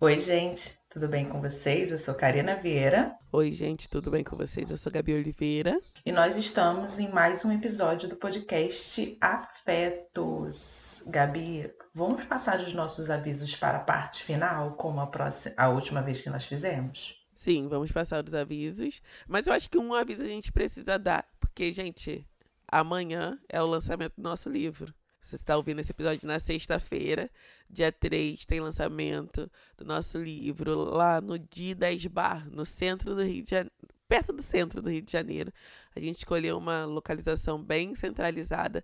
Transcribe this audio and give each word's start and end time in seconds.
Oi, 0.00 0.20
gente, 0.20 0.78
tudo 0.88 1.08
bem 1.08 1.28
com 1.28 1.40
vocês? 1.40 1.90
Eu 1.90 1.98
sou 1.98 2.14
Karina 2.14 2.54
Vieira. 2.54 3.12
Oi, 3.32 3.50
gente, 3.50 3.90
tudo 3.90 4.12
bem 4.12 4.22
com 4.22 4.36
vocês? 4.36 4.70
Eu 4.70 4.76
sou 4.76 4.92
Gabi 4.92 5.12
Oliveira. 5.12 5.76
E 6.06 6.12
nós 6.12 6.36
estamos 6.36 7.00
em 7.00 7.10
mais 7.10 7.44
um 7.44 7.50
episódio 7.50 8.08
do 8.08 8.14
podcast 8.14 9.18
Afetos. 9.20 11.02
Gabi, 11.08 11.68
vamos 11.92 12.24
passar 12.26 12.60
os 12.60 12.72
nossos 12.72 13.10
avisos 13.10 13.56
para 13.56 13.78
a 13.78 13.80
parte 13.80 14.22
final, 14.22 14.74
como 14.74 15.00
a, 15.00 15.06
próxima, 15.08 15.56
a 15.58 15.68
última 15.68 16.00
vez 16.00 16.20
que 16.20 16.30
nós 16.30 16.44
fizemos? 16.44 17.20
Sim, 17.34 17.66
vamos 17.66 17.90
passar 17.90 18.24
os 18.24 18.36
avisos. 18.36 19.02
Mas 19.26 19.48
eu 19.48 19.52
acho 19.52 19.68
que 19.68 19.78
um 19.78 19.92
aviso 19.92 20.22
a 20.22 20.26
gente 20.26 20.52
precisa 20.52 20.96
dar, 20.96 21.26
porque, 21.40 21.72
gente, 21.72 22.24
amanhã 22.70 23.36
é 23.48 23.60
o 23.60 23.66
lançamento 23.66 24.14
do 24.16 24.22
nosso 24.22 24.48
livro. 24.48 24.94
Você 25.28 25.36
está 25.36 25.58
ouvindo 25.58 25.78
esse 25.78 25.92
episódio 25.92 26.26
na 26.26 26.38
sexta-feira, 26.38 27.30
dia 27.68 27.92
3, 27.92 28.46
tem 28.46 28.60
lançamento 28.60 29.50
do 29.76 29.84
nosso 29.84 30.16
livro 30.16 30.84
lá 30.84 31.20
no 31.20 31.38
Didas 31.38 32.06
Bar, 32.06 32.48
no 32.50 32.64
centro 32.64 33.14
do 33.14 33.22
Rio 33.22 33.44
de 33.44 33.50
Janeiro, 33.50 33.70
perto 34.08 34.32
do 34.32 34.40
centro 34.40 34.80
do 34.80 34.88
Rio 34.88 35.02
de 35.02 35.12
Janeiro. 35.12 35.52
A 35.94 36.00
gente 36.00 36.16
escolheu 36.16 36.56
uma 36.56 36.86
localização 36.86 37.62
bem 37.62 37.94
centralizada 37.94 38.82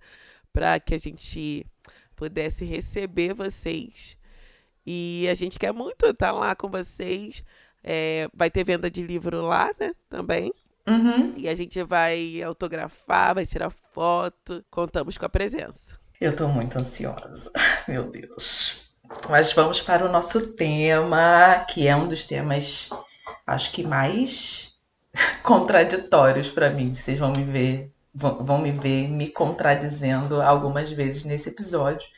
para 0.52 0.78
que 0.78 0.94
a 0.94 0.98
gente 0.98 1.64
pudesse 2.14 2.66
receber 2.66 3.32
vocês. 3.32 4.18
E 4.84 5.26
a 5.30 5.34
gente 5.34 5.58
quer 5.58 5.72
muito 5.72 6.04
estar 6.04 6.32
lá 6.32 6.54
com 6.54 6.68
vocês. 6.68 7.42
É, 7.82 8.28
vai 8.34 8.50
ter 8.50 8.64
venda 8.64 8.90
de 8.90 9.02
livro 9.02 9.40
lá, 9.40 9.70
né? 9.80 9.94
Também. 10.10 10.52
Uhum. 10.86 11.32
E 11.38 11.48
a 11.48 11.54
gente 11.54 11.82
vai 11.84 12.42
autografar, 12.42 13.34
vai 13.34 13.46
tirar 13.46 13.70
foto. 13.70 14.62
Contamos 14.70 15.16
com 15.16 15.24
a 15.24 15.30
presença. 15.30 16.03
Eu 16.24 16.34
tô 16.34 16.48
muito 16.48 16.78
ansiosa, 16.78 17.51
meu 17.87 18.10
Deus. 18.10 18.80
Mas 19.28 19.52
vamos 19.52 19.83
para 19.83 20.06
o 20.06 20.10
nosso 20.10 20.55
tema, 20.55 21.66
que 21.69 21.86
é 21.86 21.94
um 21.94 22.08
dos 22.08 22.25
temas, 22.25 22.89
acho 23.47 23.70
que 23.72 23.83
mais 23.83 24.72
contraditórios 25.44 26.50
para 26.50 26.70
mim. 26.70 26.97
Vocês 26.97 27.19
vão 27.19 27.31
me 27.31 27.44
ver, 27.44 27.92
vão, 28.14 28.42
vão 28.42 28.58
me 28.58 28.72
ver 28.72 29.06
me 29.06 29.28
contradizendo 29.28 30.41
algumas 30.41 30.91
vezes 30.91 31.25
nesse 31.25 31.50
episódio. 31.50 32.08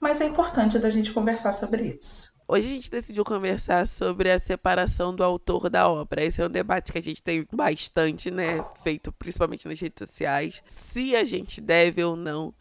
Mas 0.00 0.20
é 0.20 0.26
importante 0.26 0.78
da 0.78 0.88
gente 0.88 1.10
conversar 1.10 1.52
sobre 1.52 1.96
isso. 1.98 2.30
Hoje 2.46 2.66
a 2.66 2.74
gente 2.76 2.90
decidiu 2.90 3.24
conversar 3.24 3.84
sobre 3.84 4.30
a 4.30 4.38
separação 4.38 5.12
do 5.12 5.24
autor 5.24 5.68
da 5.68 5.88
obra. 5.88 6.22
Esse 6.22 6.40
é 6.40 6.46
um 6.46 6.50
debate 6.50 6.92
que 6.92 6.98
a 6.98 7.02
gente 7.02 7.20
tem 7.20 7.44
bastante, 7.52 8.30
né? 8.30 8.64
Feito 8.84 9.10
principalmente 9.10 9.66
nas 9.66 9.80
redes 9.80 10.08
sociais. 10.08 10.62
Se 10.68 11.16
a 11.16 11.24
gente 11.24 11.60
deve 11.60 12.02
ou 12.04 12.14
não 12.14 12.54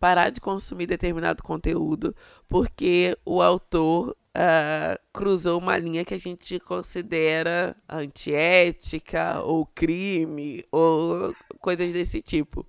parar 0.00 0.30
de 0.30 0.40
consumir 0.40 0.86
determinado 0.86 1.42
conteúdo 1.42 2.16
porque 2.48 3.16
o 3.24 3.42
autor 3.42 4.08
uh, 4.08 4.98
cruzou 5.12 5.58
uma 5.58 5.76
linha 5.76 6.04
que 6.04 6.14
a 6.14 6.18
gente 6.18 6.58
considera 6.58 7.76
antiética 7.86 9.42
ou 9.42 9.66
crime 9.66 10.64
ou 10.72 11.34
coisas 11.60 11.92
desse 11.92 12.22
tipo. 12.22 12.66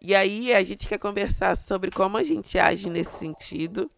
E 0.00 0.14
aí 0.14 0.52
a 0.52 0.64
gente 0.64 0.88
quer 0.88 0.98
conversar 0.98 1.56
sobre 1.56 1.90
como 1.90 2.16
a 2.16 2.24
gente 2.24 2.58
age 2.58 2.88
nesse 2.88 3.18
sentido 3.18 3.90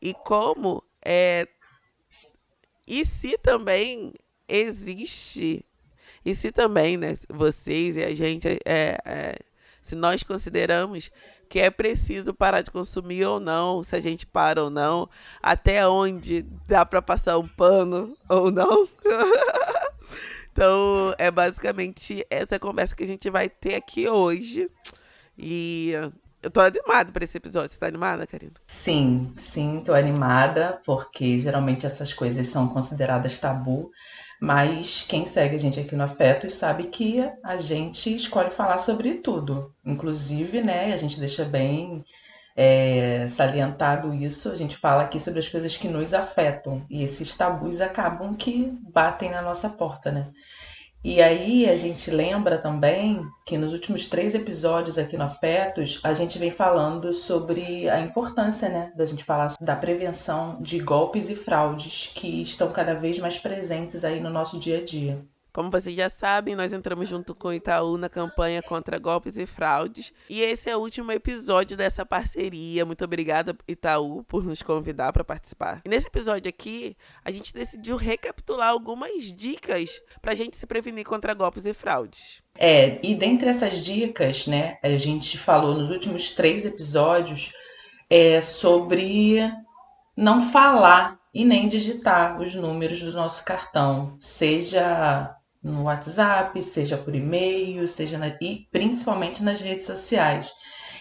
e 0.00 0.14
como 0.14 0.82
é 1.04 1.46
e 2.86 3.04
se 3.04 3.36
também 3.36 4.14
existe 4.48 5.64
e 6.24 6.34
se 6.34 6.50
também 6.50 6.96
né 6.96 7.16
vocês 7.28 7.96
e 7.96 8.02
a 8.02 8.14
gente 8.14 8.48
é, 8.64 8.98
é 9.04 9.36
se 9.82 9.94
nós 9.94 10.22
consideramos 10.22 11.10
que 11.48 11.58
é 11.58 11.70
preciso 11.70 12.34
parar 12.34 12.62
de 12.62 12.70
consumir 12.70 13.24
ou 13.24 13.40
não, 13.40 13.82
se 13.82 13.96
a 13.96 14.00
gente 14.00 14.26
para 14.26 14.62
ou 14.62 14.70
não, 14.70 15.08
até 15.42 15.86
onde 15.86 16.42
dá 16.66 16.84
para 16.84 17.00
passar 17.00 17.38
um 17.38 17.48
pano 17.48 18.14
ou 18.28 18.50
não. 18.50 18.86
então, 20.52 21.14
é 21.18 21.30
basicamente 21.30 22.24
essa 22.28 22.58
conversa 22.58 22.94
que 22.94 23.04
a 23.04 23.06
gente 23.06 23.30
vai 23.30 23.48
ter 23.48 23.74
aqui 23.74 24.08
hoje. 24.08 24.70
E 25.36 25.92
eu 26.42 26.50
tô 26.50 26.60
animada 26.60 27.10
para 27.12 27.24
esse 27.24 27.36
episódio. 27.36 27.70
Você 27.70 27.78
tá 27.78 27.86
animada, 27.86 28.26
Karina? 28.26 28.54
Sim, 28.66 29.32
sim, 29.36 29.82
tô 29.84 29.94
animada, 29.94 30.80
porque 30.84 31.38
geralmente 31.38 31.86
essas 31.86 32.12
coisas 32.12 32.46
são 32.48 32.68
consideradas 32.68 33.38
tabu. 33.38 33.90
Mas 34.40 35.04
quem 35.08 35.26
segue 35.26 35.56
a 35.56 35.58
gente 35.58 35.80
aqui 35.80 35.96
no 35.96 36.04
Afetos 36.04 36.54
sabe 36.54 36.84
que 36.84 37.18
a 37.42 37.56
gente 37.56 38.14
escolhe 38.14 38.50
falar 38.50 38.78
sobre 38.78 39.14
tudo. 39.14 39.74
Inclusive, 39.84 40.62
né, 40.62 40.92
a 40.92 40.96
gente 40.96 41.18
deixa 41.18 41.44
bem 41.44 42.04
é, 42.56 43.26
salientado 43.28 44.14
isso, 44.14 44.50
a 44.50 44.56
gente 44.56 44.76
fala 44.76 45.02
aqui 45.02 45.20
sobre 45.20 45.40
as 45.40 45.48
coisas 45.48 45.76
que 45.76 45.88
nos 45.88 46.14
afetam. 46.14 46.84
E 46.88 47.02
esses 47.02 47.36
tabus 47.36 47.80
acabam 47.80 48.34
que 48.34 48.72
batem 48.92 49.30
na 49.30 49.42
nossa 49.42 49.70
porta, 49.70 50.12
né? 50.12 50.28
E 51.04 51.22
aí 51.22 51.68
a 51.68 51.76
gente 51.76 52.10
lembra 52.10 52.58
também 52.58 53.24
que 53.46 53.56
nos 53.56 53.72
últimos 53.72 54.08
três 54.08 54.34
episódios 54.34 54.98
aqui 54.98 55.16
no 55.16 55.24
Afetos, 55.24 56.00
a 56.02 56.12
gente 56.12 56.38
vem 56.38 56.50
falando 56.50 57.12
sobre 57.12 57.88
a 57.88 58.00
importância, 58.00 58.68
né, 58.68 58.92
da 58.96 59.06
gente 59.06 59.22
falar 59.22 59.54
da 59.60 59.76
prevenção 59.76 60.60
de 60.60 60.80
golpes 60.80 61.28
e 61.30 61.36
fraudes 61.36 62.10
que 62.14 62.42
estão 62.42 62.72
cada 62.72 62.94
vez 62.94 63.18
mais 63.18 63.38
presentes 63.38 64.04
aí 64.04 64.20
no 64.20 64.30
nosso 64.30 64.58
dia 64.58 64.78
a 64.78 64.84
dia. 64.84 65.24
Como 65.58 65.72
vocês 65.72 65.96
já 65.96 66.08
sabem, 66.08 66.54
nós 66.54 66.72
entramos 66.72 67.08
junto 67.08 67.34
com 67.34 67.48
o 67.48 67.52
Itaú 67.52 67.98
na 67.98 68.08
campanha 68.08 68.62
contra 68.62 68.96
golpes 68.96 69.36
e 69.36 69.44
fraudes. 69.44 70.12
E 70.30 70.40
esse 70.40 70.70
é 70.70 70.76
o 70.76 70.78
último 70.78 71.10
episódio 71.10 71.76
dessa 71.76 72.06
parceria. 72.06 72.86
Muito 72.86 73.04
obrigada, 73.04 73.56
Itaú, 73.66 74.22
por 74.22 74.44
nos 74.44 74.62
convidar 74.62 75.12
para 75.12 75.24
participar. 75.24 75.82
E 75.84 75.88
nesse 75.88 76.06
episódio 76.06 76.48
aqui, 76.48 76.96
a 77.24 77.32
gente 77.32 77.52
decidiu 77.52 77.96
recapitular 77.96 78.68
algumas 78.68 79.34
dicas 79.34 80.00
para 80.22 80.30
a 80.30 80.34
gente 80.36 80.56
se 80.56 80.64
prevenir 80.64 81.04
contra 81.04 81.34
golpes 81.34 81.66
e 81.66 81.74
fraudes. 81.74 82.40
É, 82.54 83.00
e 83.02 83.16
dentre 83.16 83.48
essas 83.48 83.84
dicas, 83.84 84.46
né, 84.46 84.78
a 84.80 84.96
gente 84.96 85.36
falou 85.36 85.74
nos 85.74 85.90
últimos 85.90 86.30
três 86.30 86.64
episódios 86.64 87.50
é, 88.08 88.40
sobre 88.40 89.52
não 90.16 90.40
falar 90.52 91.18
e 91.34 91.44
nem 91.44 91.66
digitar 91.66 92.40
os 92.40 92.54
números 92.54 93.00
do 93.00 93.12
nosso 93.12 93.44
cartão, 93.44 94.16
seja 94.20 95.34
no 95.62 95.84
WhatsApp, 95.84 96.62
seja 96.62 96.96
por 96.96 97.14
e-mail, 97.14 97.86
seja 97.88 98.18
na, 98.18 98.28
e 98.40 98.66
principalmente 98.70 99.42
nas 99.42 99.60
redes 99.60 99.86
sociais. 99.86 100.50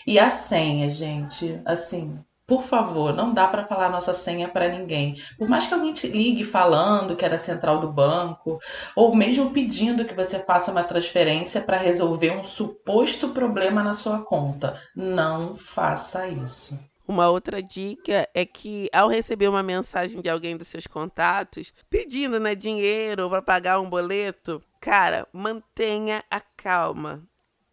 E 0.05 0.19
a 0.19 0.29
senha, 0.29 0.89
gente, 0.89 1.61
assim, 1.65 2.23
por 2.47 2.63
favor, 2.63 3.13
não 3.13 3.33
dá 3.33 3.45
para 3.45 3.67
falar 3.67 3.89
nossa 3.89 4.13
senha 4.13 4.47
para 4.47 4.69
ninguém. 4.69 5.21
Por 5.37 5.49
mais 5.49 5.67
que 5.67 5.73
alguém 5.73 5.91
te 5.91 6.07
ligue 6.07 6.45
falando 6.45 7.15
que 7.15 7.25
é 7.25 7.29
da 7.29 7.37
central 7.37 7.81
do 7.81 7.91
banco, 7.91 8.57
ou 8.95 9.13
mesmo 9.13 9.51
pedindo 9.51 10.05
que 10.05 10.13
você 10.13 10.39
faça 10.39 10.71
uma 10.71 10.83
transferência 10.83 11.59
para 11.59 11.75
resolver 11.75 12.31
um 12.31 12.43
suposto 12.43 13.29
problema 13.29 13.83
na 13.83 13.93
sua 13.93 14.19
conta, 14.19 14.81
não 14.95 15.55
faça 15.55 16.29
isso. 16.29 16.79
Uma 17.07 17.29
outra 17.29 17.63
dica 17.63 18.27
é 18.33 18.45
que 18.45 18.89
ao 18.91 19.07
receber 19.07 19.47
uma 19.47 19.63
mensagem 19.63 20.19
de 20.19 20.29
alguém 20.29 20.57
dos 20.57 20.67
seus 20.67 20.85
contatos 20.85 21.73
pedindo 21.89 22.37
né, 22.37 22.53
dinheiro 22.53 23.29
para 23.29 23.41
pagar 23.41 23.79
um 23.79 23.89
boleto, 23.89 24.61
cara, 24.81 25.25
mantenha 25.31 26.21
a 26.29 26.41
calma. 26.41 27.23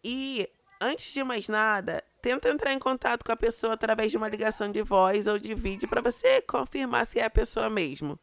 E 0.01 0.47
antes 0.81 1.13
de 1.13 1.21
mais 1.23 1.49
nada, 1.49 2.01
tenta 2.21 2.49
entrar 2.49 2.73
em 2.73 2.79
contato 2.79 3.25
com 3.25 3.31
a 3.31 3.35
pessoa 3.35 3.73
através 3.73 4.09
de 4.09 4.17
uma 4.17 4.29
ligação 4.29 4.71
de 4.71 4.81
voz 4.81 5.27
ou 5.27 5.37
de 5.37 5.53
vídeo 5.53 5.89
para 5.89 6.01
você 6.01 6.41
confirmar 6.41 7.05
se 7.05 7.19
é 7.19 7.25
a 7.25 7.29
pessoa 7.29 7.69
mesmo. 7.69 8.17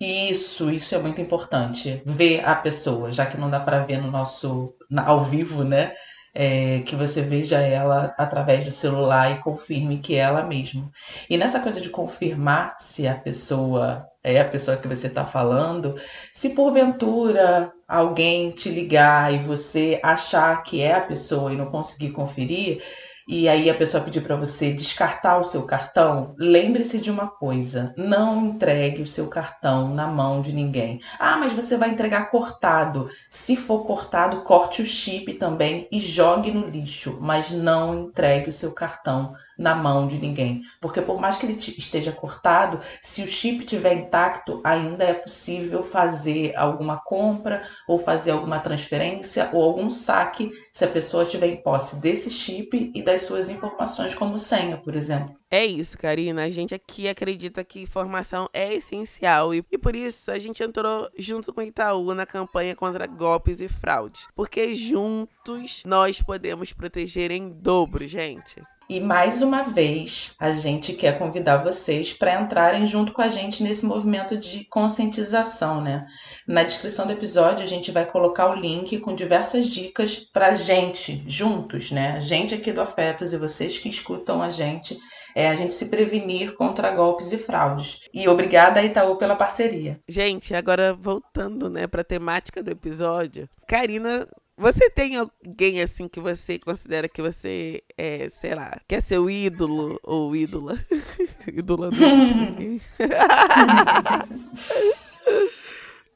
Isso, 0.00 0.70
isso 0.70 0.94
é 0.94 0.98
muito 0.98 1.20
importante. 1.20 2.00
Ver 2.04 2.44
a 2.44 2.54
pessoa, 2.54 3.12
já 3.12 3.26
que 3.26 3.36
não 3.36 3.50
dá 3.50 3.58
para 3.58 3.84
ver 3.84 4.00
no 4.00 4.10
nosso 4.10 4.76
ao 5.04 5.24
vivo, 5.24 5.64
né? 5.64 5.92
É, 6.34 6.80
que 6.80 6.96
você 6.96 7.22
veja 7.22 7.60
ela 7.60 8.14
através 8.18 8.64
do 8.64 8.70
celular 8.72 9.30
e 9.30 9.42
confirme 9.42 9.98
que 9.98 10.16
é 10.16 10.18
ela 10.18 10.42
mesma. 10.42 10.90
E 11.30 11.36
nessa 11.36 11.60
coisa 11.60 11.80
de 11.80 11.90
confirmar 11.90 12.74
se 12.78 13.06
a 13.06 13.14
pessoa 13.14 14.06
é 14.22 14.40
a 14.40 14.44
pessoa 14.48 14.76
que 14.78 14.88
você 14.88 15.06
está 15.06 15.24
falando, 15.24 15.96
se 16.32 16.50
porventura 16.50 17.70
alguém 17.86 18.50
te 18.50 18.70
ligar 18.70 19.32
e 19.32 19.38
você 19.38 20.00
achar 20.02 20.62
que 20.62 20.80
é 20.80 20.94
a 20.94 21.00
pessoa 21.00 21.52
e 21.52 21.56
não 21.56 21.66
conseguir 21.66 22.10
conferir, 22.10 22.82
e 23.26 23.48
aí 23.48 23.70
a 23.70 23.74
pessoa 23.74 24.02
pedir 24.02 24.20
para 24.20 24.36
você 24.36 24.72
descartar 24.72 25.38
o 25.38 25.44
seu 25.44 25.62
cartão, 25.62 26.34
lembre-se 26.38 26.98
de 27.00 27.10
uma 27.10 27.26
coisa: 27.28 27.94
não 27.96 28.46
entregue 28.46 29.02
o 29.02 29.06
seu 29.06 29.28
cartão 29.28 29.94
na 29.94 30.06
mão 30.06 30.42
de 30.42 30.52
ninguém. 30.52 31.00
Ah, 31.18 31.36
mas 31.36 31.52
você 31.52 31.76
vai 31.76 31.90
entregar 31.90 32.30
cortado. 32.30 33.08
Se 33.28 33.56
for 33.56 33.84
cortado, 33.86 34.42
corte 34.42 34.82
o 34.82 34.86
chip 34.86 35.34
também 35.34 35.88
e 35.90 36.00
jogue 36.00 36.50
no 36.50 36.66
lixo, 36.66 37.18
mas 37.20 37.50
não 37.50 37.94
entregue 37.94 38.50
o 38.50 38.52
seu 38.52 38.72
cartão 38.72 39.34
na 39.58 39.74
mão 39.74 40.06
de 40.06 40.18
ninguém. 40.18 40.62
Porque 40.80 41.00
por 41.00 41.20
mais 41.20 41.36
que 41.36 41.46
ele 41.46 41.54
esteja 41.54 42.12
cortado, 42.12 42.80
se 43.00 43.22
o 43.22 43.26
chip 43.26 43.64
estiver 43.64 43.94
intacto, 43.94 44.60
ainda 44.64 45.04
é 45.04 45.14
possível 45.14 45.82
fazer 45.82 46.54
alguma 46.56 46.98
compra 46.98 47.62
ou 47.88 47.98
fazer 47.98 48.32
alguma 48.32 48.58
transferência 48.58 49.50
ou 49.52 49.62
algum 49.62 49.90
saque 49.90 50.50
se 50.72 50.84
a 50.84 50.88
pessoa 50.88 51.24
estiver 51.24 51.48
em 51.48 51.62
posse 51.62 52.00
desse 52.00 52.30
chip 52.30 52.92
e 52.94 53.02
das 53.02 53.22
suas 53.22 53.48
informações 53.48 54.14
como 54.14 54.38
senha, 54.38 54.76
por 54.76 54.94
exemplo. 54.94 55.34
É 55.50 55.64
isso, 55.64 55.96
Karina. 55.96 56.42
A 56.42 56.50
gente 56.50 56.74
aqui 56.74 57.08
acredita 57.08 57.62
que 57.62 57.80
informação 57.80 58.48
é 58.52 58.74
essencial 58.74 59.54
e, 59.54 59.64
e 59.70 59.78
por 59.78 59.94
isso 59.94 60.32
a 60.32 60.36
gente 60.36 60.62
entrou 60.64 61.08
junto 61.16 61.52
com 61.52 61.60
o 61.60 61.64
Itaú 61.64 62.12
na 62.12 62.26
campanha 62.26 62.74
contra 62.74 63.06
golpes 63.06 63.60
e 63.60 63.68
fraudes. 63.68 64.26
Porque 64.34 64.74
juntos 64.74 65.82
nós 65.86 66.20
podemos 66.20 66.72
proteger 66.72 67.30
em 67.30 67.50
dobro, 67.50 68.04
gente. 68.04 68.60
E 68.88 69.00
mais 69.00 69.40
uma 69.40 69.62
vez, 69.62 70.36
a 70.38 70.52
gente 70.52 70.92
quer 70.92 71.18
convidar 71.18 71.58
vocês 71.58 72.12
para 72.12 72.40
entrarem 72.40 72.86
junto 72.86 73.12
com 73.12 73.22
a 73.22 73.28
gente 73.28 73.62
nesse 73.62 73.86
movimento 73.86 74.36
de 74.36 74.64
conscientização, 74.64 75.80
né? 75.80 76.06
Na 76.46 76.62
descrição 76.62 77.06
do 77.06 77.12
episódio, 77.12 77.64
a 77.64 77.68
gente 77.68 77.90
vai 77.90 78.04
colocar 78.04 78.50
o 78.50 78.54
link 78.54 78.98
com 78.98 79.14
diversas 79.14 79.68
dicas 79.68 80.18
para 80.18 80.54
gente, 80.54 81.24
juntos, 81.26 81.90
né? 81.90 82.12
A 82.12 82.20
gente 82.20 82.54
aqui 82.54 82.72
do 82.72 82.82
Afetos 82.82 83.32
e 83.32 83.38
vocês 83.38 83.78
que 83.78 83.88
escutam 83.88 84.42
a 84.42 84.50
gente, 84.50 84.98
é 85.34 85.48
a 85.48 85.56
gente 85.56 85.74
se 85.74 85.86
prevenir 85.86 86.54
contra 86.54 86.92
golpes 86.92 87.32
e 87.32 87.38
fraudes. 87.38 88.00
E 88.12 88.28
obrigada, 88.28 88.82
Itaú, 88.82 89.16
pela 89.16 89.34
parceria. 89.34 89.98
Gente, 90.08 90.54
agora 90.54 90.94
voltando, 90.94 91.68
né, 91.68 91.86
para 91.86 92.02
a 92.02 92.04
temática 92.04 92.62
do 92.62 92.70
episódio, 92.70 93.48
Karina 93.66 94.28
você 94.56 94.88
tem 94.88 95.16
alguém 95.16 95.82
assim 95.82 96.08
que 96.08 96.20
você 96.20 96.58
considera 96.58 97.08
que 97.08 97.20
você 97.20 97.82
é, 97.98 98.28
sei 98.28 98.54
lá, 98.54 98.80
quer 98.88 99.02
ser 99.02 99.18
o 99.18 99.28
ídolo 99.28 99.98
ou 100.02 100.36
ídola? 100.36 100.78
ídola 101.52 101.90
do 101.90 101.98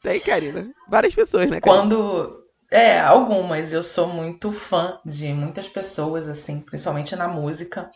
Tem, 0.01 0.21
Karina. 0.21 0.71
Várias 0.89 1.15
pessoas, 1.15 1.51
né? 1.51 1.61
Karina? 1.61 1.83
Quando. 1.83 2.45
É, 2.71 3.01
algumas. 3.01 3.73
Eu 3.73 3.83
sou 3.83 4.07
muito 4.07 4.53
fã 4.53 5.01
de 5.05 5.33
muitas 5.33 5.69
pessoas, 5.69 6.29
assim, 6.29 6.61
principalmente 6.61 7.17
na 7.17 7.27
música. 7.27 7.91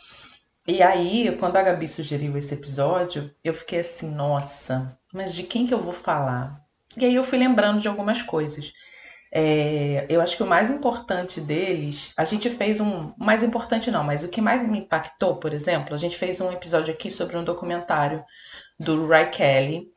E 0.67 0.83
aí, 0.83 1.37
quando 1.39 1.57
a 1.57 1.63
Gabi 1.63 1.89
sugeriu 1.89 2.37
esse 2.37 2.55
episódio, 2.55 3.31
eu 3.43 3.53
fiquei 3.53 3.81
assim, 3.81 4.15
nossa, 4.15 4.97
mas 5.13 5.35
de 5.35 5.43
quem 5.43 5.67
que 5.67 5.75
eu 5.75 5.81
vou 5.81 5.93
falar? 5.93 6.61
E 6.97 7.05
aí 7.05 7.15
eu 7.15 7.25
fui 7.25 7.39
lembrando 7.39 7.81
de 7.81 7.89
algumas 7.89 8.23
coisas. 8.23 8.73
É, 9.35 10.05
eu 10.11 10.21
acho 10.21 10.37
que 10.37 10.43
o 10.43 10.47
mais 10.47 10.71
importante 10.71 11.41
deles, 11.41 12.13
a 12.19 12.25
gente 12.25 12.51
fez 12.51 12.81
um. 12.81 13.15
Mais 13.17 13.43
importante 13.43 13.91
não, 13.91 14.05
mas 14.05 14.23
o 14.23 14.29
que 14.29 14.43
mais 14.43 14.69
me 14.69 14.81
impactou, 14.81 15.37
por 15.37 15.55
exemplo, 15.55 15.95
a 15.95 15.97
gente 15.97 16.19
fez 16.19 16.41
um 16.41 16.53
episódio 16.53 16.93
aqui 16.93 17.11
sobre 17.11 17.39
um 17.39 17.45
documentário 17.45 18.23
do 18.79 19.07
Ray 19.07 19.31
Kelly, 19.31 19.89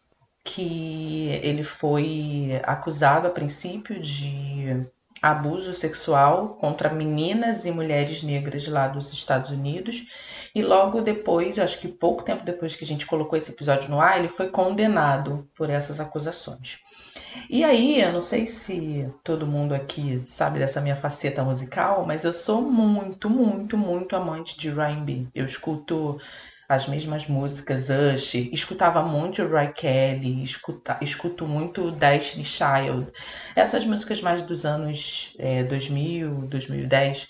que 0.41 1.27
ele 1.43 1.63
foi 1.63 2.61
acusado 2.63 3.27
a 3.27 3.31
princípio 3.31 3.99
de 3.99 4.87
abuso 5.21 5.73
sexual 5.73 6.55
contra 6.55 6.89
meninas 6.89 7.65
e 7.65 7.71
mulheres 7.71 8.21
negras 8.23 8.67
lá 8.67 8.87
dos 8.87 9.11
Estados 9.11 9.49
Unidos. 9.49 10.05
E 10.53 10.61
logo 10.61 11.01
depois, 11.01 11.59
acho 11.59 11.79
que 11.79 11.89
pouco 11.89 12.23
tempo 12.23 12.45
depois 12.45 12.75
que 12.75 12.85
a 12.85 12.87
gente 12.87 13.05
colocou 13.05 13.37
esse 13.37 13.51
episódio 13.51 13.89
no 13.89 13.99
ar, 13.99 14.17
ele 14.17 14.29
foi 14.29 14.49
condenado 14.49 15.49
por 15.55 15.69
essas 15.69 15.99
acusações. 15.99 16.79
E 17.49 17.63
aí, 17.63 18.01
eu 18.01 18.11
não 18.11 18.21
sei 18.21 18.45
se 18.47 19.07
todo 19.23 19.47
mundo 19.47 19.73
aqui 19.73 20.23
sabe 20.25 20.59
dessa 20.59 20.81
minha 20.81 20.95
faceta 20.95 21.43
musical, 21.43 22.05
mas 22.05 22.23
eu 22.23 22.33
sou 22.33 22.61
muito, 22.61 23.29
muito, 23.29 23.77
muito 23.77 24.15
amante 24.15 24.57
de 24.57 24.69
R&B. 24.69 25.27
Eu 25.33 25.45
escuto 25.45 26.19
as 26.67 26.87
mesmas 26.87 27.27
músicas, 27.27 27.89
Usher, 27.89 28.49
escutava 28.51 29.03
muito 29.03 29.45
Ray 29.47 29.71
Kelly, 29.71 30.43
escuta, 30.43 30.97
escuto 31.01 31.45
muito 31.45 31.91
Destiny 31.91 32.43
Child, 32.43 33.11
essas 33.55 33.85
músicas 33.85 34.21
mais 34.21 34.41
dos 34.41 34.65
anos 34.65 35.35
é, 35.37 35.63
2000, 35.63 36.47
2010, 36.49 37.27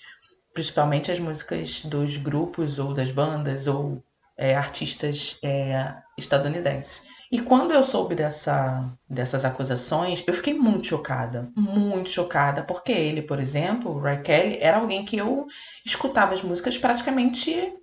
principalmente 0.54 1.12
as 1.12 1.20
músicas 1.20 1.82
dos 1.82 2.18
grupos 2.18 2.80
ou 2.80 2.94
das 2.94 3.12
bandas 3.12 3.68
ou 3.68 4.02
é, 4.38 4.56
artistas 4.56 5.38
é, 5.44 5.94
estadunidenses. 6.18 7.04
E 7.36 7.42
quando 7.42 7.74
eu 7.74 7.84
soube 7.84 8.16
dessa, 8.16 8.90
dessas 9.10 9.44
acusações, 9.44 10.24
eu 10.26 10.34
fiquei 10.34 10.54
muito 10.54 10.88
chocada, 10.88 11.52
muito 11.54 12.10
chocada, 12.10 12.64
porque 12.64 12.94
ele, 12.94 13.22
por 13.22 13.42
exemplo, 13.42 13.92
o 13.92 14.00
Ray 14.00 14.22
Kelly, 14.22 14.58
era 14.62 14.78
alguém 14.78 15.04
que 15.04 15.18
eu 15.18 15.46
escutava 15.86 16.34
as 16.34 16.42
músicas 16.42 16.78
praticamente 16.78 17.74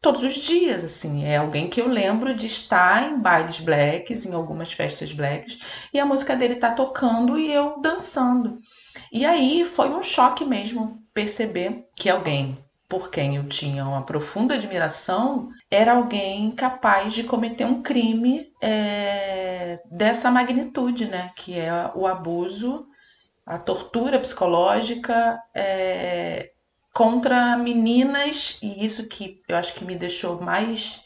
todos 0.00 0.22
os 0.22 0.32
dias, 0.36 0.82
assim. 0.82 1.22
É 1.22 1.36
alguém 1.36 1.68
que 1.68 1.82
eu 1.82 1.86
lembro 1.86 2.34
de 2.34 2.46
estar 2.46 3.12
em 3.12 3.20
bailes 3.20 3.60
blacks, 3.60 4.24
em 4.24 4.32
algumas 4.32 4.72
festas 4.72 5.12
blacks, 5.12 5.58
e 5.92 6.00
a 6.00 6.06
música 6.06 6.34
dele 6.34 6.56
tá 6.56 6.72
tocando 6.72 7.38
e 7.38 7.52
eu 7.52 7.78
dançando. 7.82 8.56
E 9.12 9.26
aí 9.26 9.66
foi 9.66 9.90
um 9.90 10.02
choque 10.02 10.46
mesmo 10.46 10.98
perceber 11.12 11.84
que 11.94 12.08
alguém 12.08 12.56
por 12.88 13.10
quem 13.10 13.36
eu 13.36 13.44
tinha 13.48 13.84
uma 13.84 14.02
profunda 14.02 14.54
admiração 14.54 15.48
era 15.74 15.94
alguém 15.94 16.50
capaz 16.52 17.12
de 17.12 17.24
cometer 17.24 17.64
um 17.64 17.82
crime 17.82 18.52
é, 18.60 19.80
dessa 19.90 20.30
magnitude, 20.30 21.06
né? 21.06 21.32
Que 21.36 21.58
é 21.58 21.90
o 21.94 22.06
abuso, 22.06 22.86
a 23.44 23.58
tortura 23.58 24.18
psicológica 24.18 25.40
é, 25.54 26.50
contra 26.92 27.56
meninas, 27.56 28.60
e 28.62 28.84
isso 28.84 29.08
que 29.08 29.42
eu 29.48 29.56
acho 29.56 29.74
que 29.74 29.84
me 29.84 29.96
deixou 29.96 30.40
mais 30.40 31.02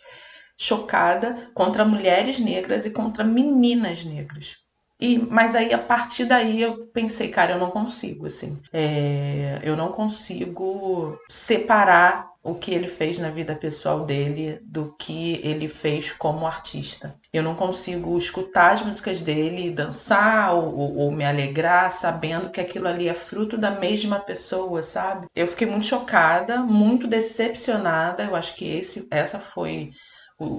chocada, 0.56 1.50
contra 1.54 1.84
mulheres 1.84 2.38
negras 2.38 2.84
e 2.84 2.90
contra 2.90 3.24
meninas 3.24 4.04
negras. 4.04 4.56
E, 5.00 5.18
mas 5.18 5.54
aí, 5.54 5.72
a 5.72 5.78
partir 5.78 6.24
daí, 6.24 6.60
eu 6.60 6.86
pensei, 6.88 7.28
cara, 7.28 7.52
eu 7.52 7.58
não 7.58 7.70
consigo, 7.70 8.26
assim. 8.26 8.60
É, 8.72 9.60
eu 9.62 9.76
não 9.76 9.92
consigo 9.92 11.16
separar 11.28 12.27
o 12.42 12.54
que 12.54 12.72
ele 12.72 12.88
fez 12.88 13.18
na 13.18 13.30
vida 13.30 13.54
pessoal 13.54 14.04
dele 14.06 14.58
do 14.62 14.94
que 14.96 15.40
ele 15.42 15.68
fez 15.68 16.12
como 16.12 16.46
artista. 16.46 17.14
Eu 17.32 17.42
não 17.42 17.54
consigo 17.54 18.16
escutar 18.16 18.72
as 18.72 18.82
músicas 18.82 19.20
dele, 19.20 19.70
dançar 19.70 20.54
ou, 20.54 20.96
ou, 20.96 21.10
me 21.10 21.24
alegrar 21.24 21.90
sabendo 21.90 22.50
que 22.50 22.60
aquilo 22.60 22.88
ali 22.88 23.08
é 23.08 23.14
fruto 23.14 23.58
da 23.58 23.70
mesma 23.70 24.20
pessoa, 24.20 24.82
sabe? 24.82 25.26
Eu 25.34 25.46
fiquei 25.46 25.66
muito 25.66 25.86
chocada, 25.86 26.58
muito 26.58 27.06
decepcionada. 27.06 28.24
Eu 28.24 28.36
acho 28.36 28.54
que 28.54 28.66
esse, 28.66 29.08
essa 29.10 29.38
foi 29.38 29.90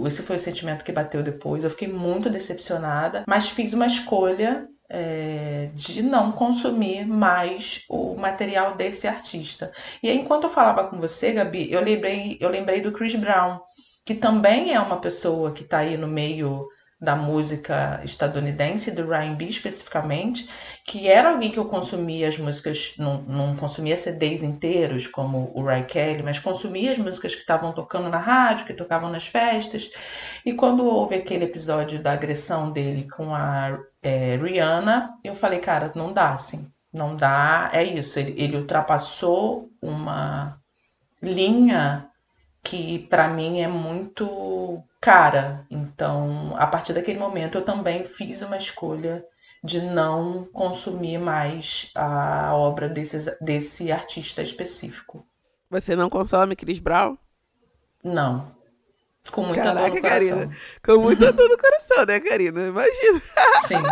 esse 0.06 0.24
foi 0.24 0.36
o 0.36 0.40
sentimento 0.40 0.84
que 0.84 0.92
bateu 0.92 1.24
depois. 1.24 1.64
Eu 1.64 1.70
fiquei 1.70 1.88
muito 1.88 2.30
decepcionada, 2.30 3.24
mas 3.26 3.48
fiz 3.48 3.74
uma 3.74 3.86
escolha 3.86 4.68
é, 4.90 5.70
de 5.74 6.02
não 6.02 6.32
consumir 6.32 7.06
mais 7.06 7.84
o 7.88 8.16
material 8.16 8.76
desse 8.76 9.08
artista. 9.08 9.72
E 10.02 10.10
aí, 10.10 10.18
enquanto 10.18 10.46
eu 10.46 10.50
falava 10.50 10.86
com 10.86 11.00
você, 11.00 11.34
Gabi, 11.34 11.72
eu 11.72 11.82
lembrei, 11.82 12.38
eu 12.42 12.50
lembrei 12.50 12.82
do 12.82 12.92
Chris 12.92 13.16
Brown, 13.16 13.60
que 14.04 14.16
também 14.16 14.74
é 14.74 14.80
uma 14.80 15.00
pessoa 15.00 15.52
que 15.52 15.64
está 15.64 15.80
aí 15.80 15.96
no 15.96 16.08
meio 16.08 16.68
da 17.02 17.16
música 17.16 18.02
estadunidense, 18.04 18.92
do 18.92 19.14
R&B 19.14 19.46
especificamente, 19.46 20.50
que 20.86 21.08
era 21.08 21.30
alguém 21.30 21.50
que 21.50 21.58
eu 21.58 21.64
consumia 21.66 22.28
as 22.28 22.38
músicas, 22.38 22.96
não, 22.98 23.22
não 23.22 23.56
consumia 23.56 23.96
CDs 23.96 24.44
inteiros, 24.44 25.08
como 25.08 25.50
o 25.56 25.64
Ray 25.64 25.86
Kelly, 25.86 26.24
mas 26.24 26.40
consumia 26.40 26.92
as 26.92 26.98
músicas 26.98 27.34
que 27.34 27.42
estavam 27.42 27.72
tocando 27.72 28.10
na 28.10 28.18
rádio, 28.18 28.66
que 28.66 28.74
tocavam 28.74 29.10
nas 29.10 29.28
festas. 29.28 29.90
E 30.46 30.52
quando 30.52 30.84
houve 30.84 31.16
aquele 31.16 31.46
episódio 31.46 32.00
da 32.00 32.12
agressão 32.12 32.70
dele 32.70 33.08
com 33.10 33.34
a 33.34 33.80
é, 34.02 34.36
Rihanna, 34.38 35.18
eu 35.24 35.36
falei, 35.36 35.60
cara, 35.60 35.92
não 35.96 36.14
dá 36.14 36.34
assim, 36.34 36.72
não 36.92 37.16
dá, 37.16 37.70
é 37.74 37.84
isso, 37.84 38.20
ele, 38.20 38.42
ele 38.42 38.58
ultrapassou 38.58 39.70
uma 39.82 40.60
linha 41.22 42.10
que 42.64 43.00
para 43.00 43.28
mim 43.28 43.62
é 43.62 43.68
muito 43.68 44.84
cara. 45.02 45.66
Então, 45.70 46.54
a 46.58 46.68
partir 46.68 46.94
daquele 46.94 47.20
momento, 47.20 47.58
eu 47.58 47.66
também 47.66 48.04
fiz 48.04 48.42
uma 48.42 48.58
escolha 48.58 49.26
de 49.64 49.82
não 49.82 50.46
consumir 50.46 51.18
mais 51.18 51.92
a 51.96 52.56
obra 52.56 52.88
desse 52.88 53.38
desse 53.44 53.92
artista 53.92 54.42
específico. 54.42 55.26
Você 55.70 55.96
não 55.96 56.10
consome 56.10 56.56
Chris 56.56 56.80
Brown? 56.80 57.18
Não. 58.04 58.59
Com 59.32 59.44
muita 59.44 59.64
Caraca, 59.64 59.88
dor 59.90 59.96
no 59.96 60.02
coração. 60.02 60.38
Karina. 60.38 60.58
Com 60.84 60.98
muita 60.98 61.32
dor 61.32 61.50
no 61.50 61.58
coração, 61.58 62.06
né, 62.06 62.20
Karina? 62.20 62.68
Imagina. 62.68 63.22
Sim. 63.62 63.84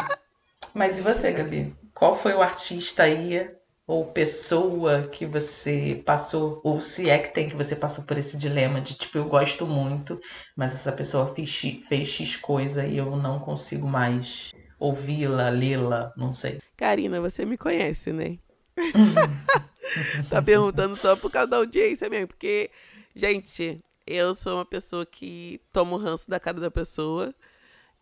Mas 0.74 0.98
e 0.98 1.02
você, 1.02 1.32
Gabi? 1.32 1.76
Qual 1.94 2.16
foi 2.16 2.34
o 2.34 2.42
artista 2.42 3.04
aí 3.04 3.50
ou 3.88 4.06
pessoa 4.06 5.04
que 5.04 5.26
você 5.26 6.04
passou, 6.06 6.60
ou 6.62 6.82
se 6.82 7.10
é 7.10 7.18
que 7.18 7.34
tem 7.34 7.48
que 7.48 7.56
você 7.56 7.74
passou 7.74 8.04
por 8.04 8.18
esse 8.18 8.38
dilema 8.38 8.82
de 8.82 8.96
tipo, 8.96 9.18
eu 9.18 9.30
gosto 9.30 9.66
muito, 9.66 10.20
mas 10.58 10.74
essa 10.74 10.92
pessoa 10.92 11.34
fez, 11.34 11.62
fez 11.88 12.10
X 12.10 12.36
coisa 12.36 12.86
e 12.86 12.98
eu 12.98 13.16
não 13.16 13.40
consigo 13.40 13.88
mais 13.88 14.52
ouvi-la, 14.78 15.50
lê-la, 15.50 16.12
não 16.18 16.34
sei. 16.34 16.60
Karina, 16.76 17.22
você 17.22 17.46
me 17.46 17.58
conhece, 17.58 18.12
né? 18.12 18.38
tá 20.30 20.42
perguntando 20.42 20.96
só 20.96 21.16
por 21.16 21.32
causa 21.32 21.50
da 21.50 21.58
audiência 21.58 22.10
mesmo, 22.10 22.28
porque, 22.28 22.70
gente, 23.16 23.82
eu 24.08 24.34
sou 24.34 24.56
uma 24.56 24.66
pessoa 24.66 25.06
que 25.06 25.62
toma 25.74 25.96
o 25.96 26.00
ranço 26.00 26.30
da 26.30 26.40
cara 26.40 26.60
da 26.60 26.72
pessoa 26.72 27.36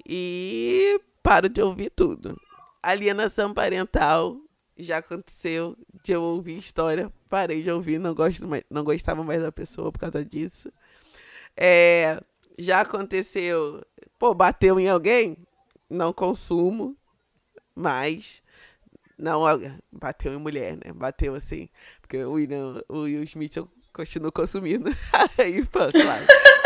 e 0.08 1.02
paro 1.24 1.50
de 1.50 1.62
ouvir 1.62 1.90
tudo. 1.90 2.40
Alienação 2.82 3.54
parental 3.54 4.38
já 4.78 4.98
aconteceu 4.98 5.76
de 6.04 6.12
eu 6.12 6.22
ouvir 6.22 6.58
história, 6.58 7.12
parei 7.30 7.64
de 7.64 7.72
ouvir, 7.72 8.00
não, 8.00 8.14
gosto 8.14 8.48
mais, 8.48 8.64
não 8.70 8.84
gostava 8.84 9.24
mais 9.24 9.42
da 9.42 9.52
pessoa 9.52 9.92
por 9.92 10.00
causa 10.00 10.24
disso. 10.24 10.70
É, 11.58 12.22
já 12.60 12.82
aconteceu, 12.82 13.84
pô, 14.20 14.34
bateu 14.34 14.80
em 14.80 14.90
alguém? 14.90 15.38
Não 15.90 16.14
consumo, 16.14 16.96
mas 17.74 18.44
não, 19.18 19.42
bateu 19.92 20.34
em 20.34 20.38
mulher, 20.38 20.76
né? 20.76 20.94
Bateu 20.94 21.36
assim, 21.36 21.70
porque 22.02 22.24
o 22.24 22.34
William, 22.34 22.82
o 22.90 23.02
Will 23.02 23.24
Smith 23.24 23.56
eu 23.56 23.68
continuo 23.96 24.32
consumindo. 24.32 24.90
Aí, 25.40 25.66
pô, 25.66 25.80
claro. 25.90 26.26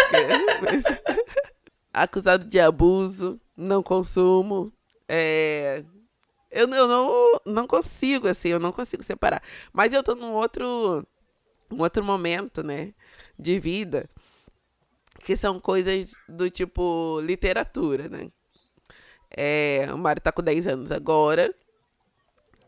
Acusado 1.94 2.46
de 2.46 2.60
abuso, 2.60 3.40
não 3.56 3.84
consumo. 3.84 4.74
É, 5.08 5.84
eu, 6.50 6.68
eu 6.68 6.88
não, 6.88 7.40
não 7.46 7.68
consigo, 7.68 8.28
assim, 8.28 8.50
eu 8.50 8.60
não 8.60 8.72
consigo 8.72 9.04
separar. 9.04 9.44
Mas 9.72 9.94
eu 9.94 10.04
tô 10.04 10.16
num 10.16 10.34
outro, 10.34 11.06
um 11.72 11.82
outro 11.82 12.04
momento, 12.04 12.64
né, 12.64 12.92
de 13.38 13.60
vida, 13.60 14.10
que 15.24 15.36
são 15.36 15.60
coisas 15.60 16.16
do 16.28 16.50
tipo 16.50 17.22
literatura, 17.22 18.10
né? 18.10 18.32
É, 19.30 19.88
o 19.94 19.98
Mário 19.98 20.22
tá 20.22 20.32
com 20.32 20.42
10 20.42 20.68
anos 20.68 20.92
agora 20.92 21.54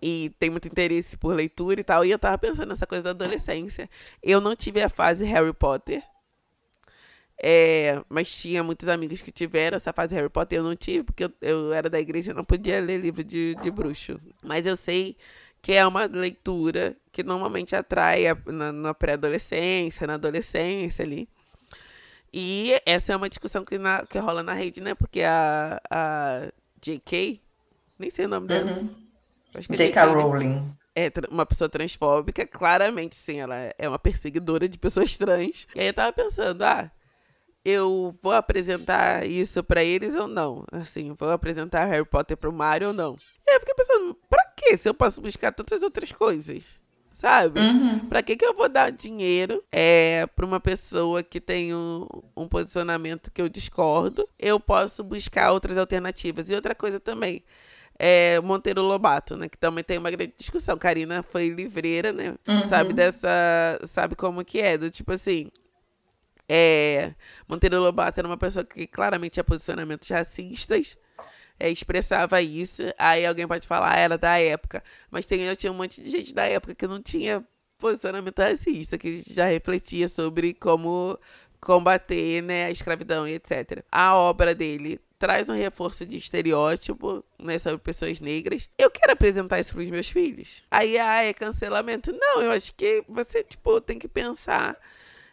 e 0.02 0.32
tem 0.40 0.50
muito 0.50 0.68
interesse 0.68 1.16
por 1.16 1.36
leitura 1.36 1.80
e 1.80 1.84
tal. 1.84 2.04
E 2.04 2.12
eu 2.12 2.18
tava 2.18 2.38
pensando 2.38 2.70
nessa 2.70 2.88
coisa 2.88 3.04
da 3.04 3.10
adolescência. 3.12 3.90
Eu 4.22 4.42
não 4.42 4.56
tive 4.56 4.82
a 4.82 4.90
fase 4.90 5.24
Harry 5.26 5.54
Potter. 5.54 6.02
É, 7.44 8.02
mas 8.10 8.32
tinha 8.32 8.64
muitos 8.64 8.88
amigos 8.88 9.22
que 9.22 9.32
tiveram 9.32 9.76
essa 9.76 9.92
fase 9.92 10.14
Harry 10.14 10.30
Potter, 10.30 10.60
eu 10.60 10.64
não 10.64 10.76
tive, 10.76 11.04
porque 11.04 11.24
eu, 11.24 11.32
eu 11.42 11.74
era 11.74 11.90
da 11.90 12.00
igreja 12.00 12.32
e 12.32 12.36
não 12.36 12.44
podia 12.44 12.80
ler 12.80 13.00
livro 13.00 13.24
de, 13.24 13.56
de 13.56 13.72
bruxo. 13.72 14.20
Mas 14.44 14.68
eu 14.68 14.76
sei 14.76 15.18
que 15.62 15.74
é 15.74 15.86
uma 15.86 16.06
leitura 16.06 16.96
que 17.12 17.24
normalmente 17.24 17.76
atrai 17.76 18.28
a, 18.28 18.38
na, 18.46 18.72
na 18.72 18.94
pré-adolescência, 18.94 20.06
na 20.08 20.16
adolescência 20.16 21.04
ali. 21.04 21.28
E 22.34 22.80
essa 22.86 23.14
é 23.14 23.16
uma 23.16 23.30
discussão 23.30 23.66
que, 23.66 23.78
na, 23.78 24.06
que 24.06 24.18
rola 24.18 24.42
na 24.42 24.54
rede, 24.54 24.80
né? 24.80 24.96
Porque 24.96 25.22
a, 25.22 25.82
a 25.90 26.48
J.K., 26.80 27.42
nem 28.00 28.10
sei 28.10 28.26
o 28.26 28.30
nome 28.30 28.48
dela. 28.48 28.72
Uhum. 28.72 29.11
J.K. 29.60 30.06
Rowling. 30.06 30.72
É 30.96 31.12
uma 31.30 31.46
pessoa 31.46 31.70
transfóbica, 31.70 32.46
claramente, 32.46 33.16
sim, 33.16 33.40
ela 33.40 33.56
é 33.78 33.88
uma 33.88 34.00
perseguidora 34.00 34.68
de 34.68 34.78
pessoas 34.78 35.18
trans. 35.18 35.68
E 35.74 35.80
aí 35.80 35.88
eu 35.88 35.94
tava 35.94 36.12
pensando, 36.12 36.62
ah, 36.64 36.92
eu 37.64 38.18
vou 38.22 38.34
apresentar 38.34 39.26
isso 39.26 39.64
para 39.64 39.84
eles 39.84 40.16
ou 40.16 40.28
não? 40.28 40.66
Assim, 40.72 41.14
vou 41.14 41.30
apresentar 41.30 41.86
Harry 41.86 42.06
Potter 42.06 42.36
pro 42.36 42.52
Mario 42.52 42.90
ou 42.90 42.94
não? 42.94 43.16
E 43.48 43.52
aí 43.52 43.56
eu 43.56 43.60
fiquei 43.60 43.76
pensando, 43.76 44.16
pra 44.30 44.44
que 44.56 44.78
se 44.78 44.90
eu 44.90 44.94
posso 44.94 45.22
buscar 45.22 45.52
tantas 45.52 45.84
outras 45.84 46.12
coisas? 46.12 46.82
Sabe? 47.14 47.60
Uhum. 47.60 48.00
Pra 48.08 48.24
que, 48.24 48.36
que 48.36 48.46
eu 48.46 48.56
vou 48.56 48.68
dar 48.68 48.92
dinheiro 48.92 49.62
é, 49.72 50.26
pra 50.28 50.46
uma 50.46 50.60
pessoa 50.60 51.22
que 51.22 51.40
tem 51.40 51.76
um, 51.76 52.08
um 52.36 52.48
posicionamento 52.48 53.30
que 53.32 53.42
eu 53.42 53.50
discordo? 53.50 54.28
Eu 54.40 54.60
posso 54.60 55.04
buscar 55.04 55.52
outras 55.52 55.78
alternativas. 55.78 56.50
E 56.50 56.56
outra 56.56 56.74
coisa 56.74 57.00
também, 57.00 57.44
é, 58.04 58.42
Monteiro 58.42 58.82
Lobato, 58.82 59.38
né? 59.38 59.48
Que 59.48 59.60
também 59.60 59.84
tem 59.84 60.00
uma 60.00 60.10
grande 60.10 60.34
discussão. 60.36 60.76
Karina 60.76 61.22
foi 61.22 61.50
livreira, 61.50 62.12
né? 62.12 62.34
Uhum. 62.48 62.68
Sabe 62.68 62.94
dessa. 62.94 63.30
Sabe 63.88 64.16
como 64.16 64.44
que 64.44 64.60
é? 64.60 64.76
Do 64.76 64.90
tipo 64.90 65.12
assim. 65.12 65.52
É, 66.50 67.14
Monteiro 67.48 67.80
Lobato 67.80 68.20
era 68.20 68.28
uma 68.28 68.38
pessoa 68.38 68.66
que 68.66 68.88
claramente 68.88 69.34
tinha 69.34 69.44
posicionamentos 69.44 70.10
racistas, 70.10 70.98
é, 71.60 71.70
expressava 71.70 72.42
isso. 72.42 72.82
Aí 72.98 73.24
alguém 73.24 73.48
pode 73.48 73.68
falar, 73.68 73.94
ah, 73.94 74.00
era 74.00 74.18
da 74.18 74.36
época. 74.40 74.84
Mas 75.12 75.28
tem, 75.28 75.42
eu 75.42 75.56
tinha 75.56 75.72
um 75.72 75.76
monte 75.76 76.02
de 76.02 76.10
gente 76.10 76.34
da 76.34 76.46
época 76.46 76.74
que 76.74 76.88
não 76.88 77.00
tinha 77.00 77.46
posicionamento 77.78 78.40
racista, 78.40 78.98
que 78.98 79.24
já 79.30 79.46
refletia 79.46 80.08
sobre 80.08 80.56
como 80.56 81.16
combater 81.60 82.42
né, 82.42 82.66
a 82.66 82.72
escravidão 82.72 83.28
e 83.28 83.36
etc. 83.36 83.86
A 83.92 84.16
obra 84.16 84.56
dele 84.56 85.00
traz 85.22 85.48
um 85.48 85.54
reforço 85.54 86.04
de 86.04 86.18
estereótipo 86.18 87.24
né, 87.38 87.60
sobre 87.60 87.78
pessoas 87.78 88.20
negras. 88.20 88.68
Eu 88.76 88.90
quero 88.90 89.14
apresentar 89.14 89.60
isso 89.60 89.72
para 89.72 89.84
os 89.84 89.90
meus 89.92 90.10
filhos. 90.10 90.64
Aí, 90.72 90.98
ah, 90.98 91.24
é 91.24 91.32
cancelamento. 91.32 92.12
Não, 92.12 92.42
eu 92.42 92.50
acho 92.50 92.74
que 92.74 93.04
você, 93.08 93.44
tipo, 93.44 93.80
tem 93.80 94.00
que 94.00 94.08
pensar 94.08 94.76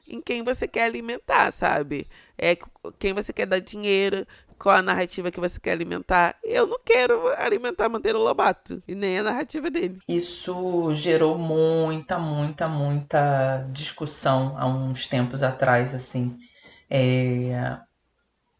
em 0.06 0.20
quem 0.20 0.44
você 0.44 0.68
quer 0.68 0.84
alimentar, 0.84 1.50
sabe? 1.52 2.06
É 2.36 2.54
quem 2.98 3.14
você 3.14 3.32
quer 3.32 3.46
dar 3.46 3.60
dinheiro, 3.60 4.26
qual 4.58 4.76
a 4.76 4.82
narrativa 4.82 5.30
que 5.30 5.40
você 5.40 5.58
quer 5.58 5.72
alimentar. 5.72 6.36
Eu 6.44 6.66
não 6.66 6.78
quero 6.84 7.26
alimentar 7.38 7.88
Monteiro 7.88 8.18
Lobato 8.18 8.82
e 8.86 8.94
nem 8.94 9.18
a 9.18 9.22
narrativa 9.22 9.70
dele. 9.70 10.00
Isso 10.06 10.92
gerou 10.92 11.38
muita, 11.38 12.18
muita, 12.18 12.68
muita 12.68 13.66
discussão 13.72 14.54
há 14.58 14.66
uns 14.66 15.06
tempos 15.06 15.42
atrás, 15.42 15.94
assim. 15.94 16.36
É... 16.90 17.87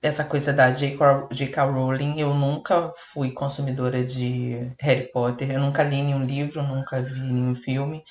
Essa 0.01 0.25
coisa 0.25 0.53
da 0.53 0.71
J.K. 0.71 1.65
Rowling, 1.65 2.21
eu 2.21 2.33
nunca 2.33 2.93
fui 3.13 3.33
consumidora 3.33 4.05
de 4.05 4.73
Harry 4.81 5.11
Potter, 5.11 5.51
eu 5.51 5.61
nunca 5.61 5.83
li 5.83 6.03
nenhum 6.03 6.25
livro, 6.25 6.63
nunca 6.63 7.03
vi 7.03 7.21
nenhum 7.21 7.55
filme 7.55 8.05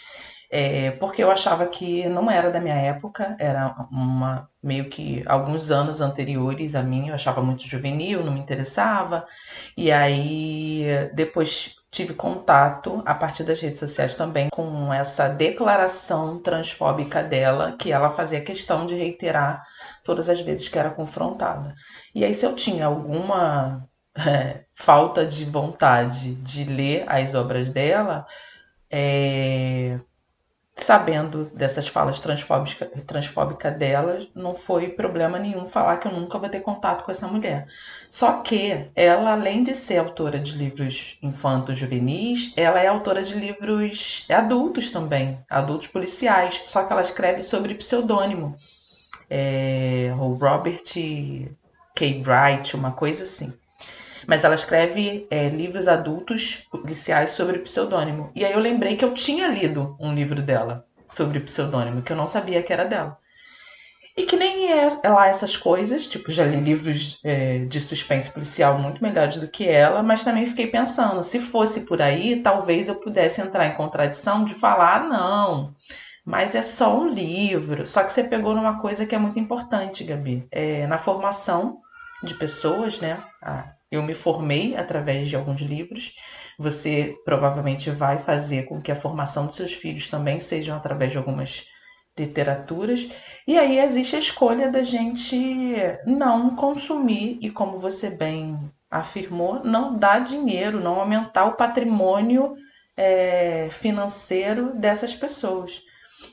é, 0.50 0.92
porque 0.92 1.22
eu 1.24 1.30
achava 1.30 1.68
que 1.68 2.08
não 2.08 2.32
era 2.32 2.50
da 2.50 2.60
minha 2.60 2.76
época, 2.76 3.36
era 3.40 3.76
uma 3.92 4.50
meio 4.64 4.90
que 4.90 5.24
alguns 5.26 5.72
anos 5.72 6.02
anteriores 6.02 6.74
a 6.76 6.82
mim, 6.82 7.10
eu 7.10 7.16
achava 7.16 7.42
muito 7.42 7.68
juvenil, 7.68 8.24
não 8.24 8.34
me 8.34 8.40
interessava. 8.40 9.26
E 9.76 9.92
aí 9.92 10.86
depois 11.14 11.76
tive 11.92 12.14
contato 12.14 13.02
a 13.06 13.14
partir 13.14 13.44
das 13.44 13.60
redes 13.62 13.80
sociais 13.80 14.16
também 14.16 14.50
com 14.52 14.94
essa 14.94 15.30
declaração 15.30 16.40
transfóbica 16.42 17.24
dela, 17.24 17.76
que 17.78 17.92
ela 17.92 18.10
fazia 18.10 18.44
questão 18.44 18.86
de 18.86 18.96
reiterar 18.96 19.64
todas 20.08 20.30
as 20.30 20.40
vezes 20.40 20.70
que 20.70 20.80
era 20.80 20.90
confrontada. 20.90 21.76
E 22.16 22.24
aí 22.24 22.34
se 22.34 22.46
eu 22.46 22.56
tinha 22.56 22.86
alguma 22.86 23.86
é, 24.18 24.64
falta 24.74 25.26
de 25.26 25.44
vontade 25.44 26.34
de 26.36 26.64
ler 26.64 27.04
as 27.08 27.36
obras 27.36 27.70
dela, 27.70 28.26
é, 28.90 30.00
sabendo 30.78 31.52
dessas 31.54 31.90
falas 31.90 32.22
transfóbicas 32.22 32.90
transfóbica 33.06 33.70
dela, 33.70 34.20
não 34.34 34.56
foi 34.56 34.90
problema 34.90 35.38
nenhum 35.38 35.66
falar 35.66 35.98
que 35.98 36.08
eu 36.08 36.14
nunca 36.14 36.40
vou 36.40 36.48
ter 36.48 36.62
contato 36.62 37.04
com 37.04 37.12
essa 37.12 37.28
mulher. 37.28 37.68
Só 38.10 38.42
que 38.42 38.90
ela, 38.96 39.34
além 39.34 39.64
de 39.64 39.76
ser 39.76 39.98
autora 39.98 40.40
de 40.40 40.56
livros 40.56 41.18
infantos 41.22 41.78
juvenis, 41.78 42.54
ela 42.56 42.80
é 42.80 42.88
autora 42.88 43.22
de 43.24 43.36
livros 43.36 44.26
adultos 44.30 44.90
também, 44.90 45.38
adultos 45.50 45.88
policiais, 45.88 46.62
só 46.66 46.86
que 46.86 46.94
ela 46.94 47.02
escreve 47.02 47.42
sobre 47.42 47.76
pseudônimo. 47.76 48.56
É, 49.30 50.14
o 50.18 50.34
Robert 50.36 50.84
K. 51.96 52.14
Bright, 52.24 52.76
uma 52.76 52.92
coisa 52.92 53.24
assim. 53.24 53.54
Mas 54.26 54.44
ela 54.44 54.56
escreve 54.56 55.26
é, 55.30 55.50
livros 55.50 55.88
adultos 55.88 56.68
policiais 56.70 57.32
sobre 57.32 57.60
pseudônimo. 57.60 58.32
E 58.36 58.44
aí 58.44 58.54
eu 58.54 58.60
lembrei 58.60 58.96
que 58.96 59.06
eu 59.06 59.14
tinha 59.14 59.48
lido 59.48 59.96
um 60.00 60.14
livro 60.14 60.42
dela 60.42 60.86
sobre 61.08 61.40
pseudônimo, 61.40 62.02
que 62.02 62.12
eu 62.12 62.18
não 62.18 62.28
sabia 62.28 62.62
que 62.62 62.74
era 62.74 62.84
dela. 62.84 63.18
E 64.18 64.24
que 64.24 64.36
nem 64.36 64.72
é 64.72 64.90
lá 65.08 65.28
essas 65.28 65.56
coisas, 65.56 66.08
tipo, 66.08 66.32
já 66.32 66.44
li 66.44 66.60
livros 66.60 67.20
é, 67.24 67.60
de 67.60 67.80
suspense 67.80 68.34
policial 68.34 68.80
muito 68.80 69.02
melhores 69.02 69.40
do 69.40 69.48
que 69.48 69.70
ela, 69.70 70.02
mas 70.02 70.24
também 70.24 70.44
fiquei 70.48 70.66
pensando, 70.66 71.22
se 71.24 71.40
fosse 71.40 71.82
por 71.86 72.02
aí, 72.02 72.42
talvez 72.42 72.88
eu 72.88 72.96
pudesse 72.96 73.42
entrar 73.42 73.68
em 73.68 73.76
contradição 73.76 74.44
de 74.44 74.56
falar, 74.56 74.96
ah, 74.96 75.08
não, 75.08 75.76
mas 76.28 76.54
é 76.56 76.62
só 76.62 77.00
um 77.00 77.08
livro. 77.08 77.88
Só 77.88 78.04
que 78.04 78.12
você 78.12 78.24
pegou 78.24 78.54
numa 78.54 78.82
coisa 78.82 79.06
que 79.06 79.16
é 79.16 79.18
muito 79.18 79.40
importante, 79.40 80.04
Gabi. 80.04 80.46
É, 80.52 80.86
na 80.86 80.98
formação 80.98 81.80
de 82.22 82.34
pessoas, 82.34 83.00
né? 83.00 83.18
A 83.42 83.78
eu 83.90 84.04
me 84.04 84.14
formei 84.14 84.76
através 84.76 85.30
de 85.30 85.36
alguns 85.36 85.62
livros. 85.62 86.14
Você 86.60 87.16
provavelmente 87.24 87.90
vai 87.90 88.18
fazer 88.18 88.64
com 88.64 88.82
que 88.82 88.92
a 88.92 88.96
formação 88.96 89.46
dos 89.46 89.56
seus 89.56 89.74
filhos 89.74 90.10
também 90.10 90.40
sejam 90.40 90.76
através 90.76 91.12
de 91.12 91.18
algumas 91.18 91.66
literaturas. 92.18 93.10
E 93.48 93.58
aí 93.58 93.80
existe 93.80 94.16
a 94.16 94.20
escolha 94.20 94.70
da 94.70 94.84
gente 94.84 95.76
não 96.06 96.56
consumir 96.56 97.38
e, 97.42 97.50
como 97.50 97.78
você 97.78 98.10
bem 98.10 98.60
afirmou, 98.90 99.64
não 99.64 99.98
dar 99.98 100.20
dinheiro, 100.20 100.82
não 100.82 101.00
aumentar 101.00 101.46
o 101.46 101.54
patrimônio 101.54 102.56
é, 102.98 103.70
financeiro 103.72 104.74
dessas 104.76 105.14
pessoas. 105.14 105.84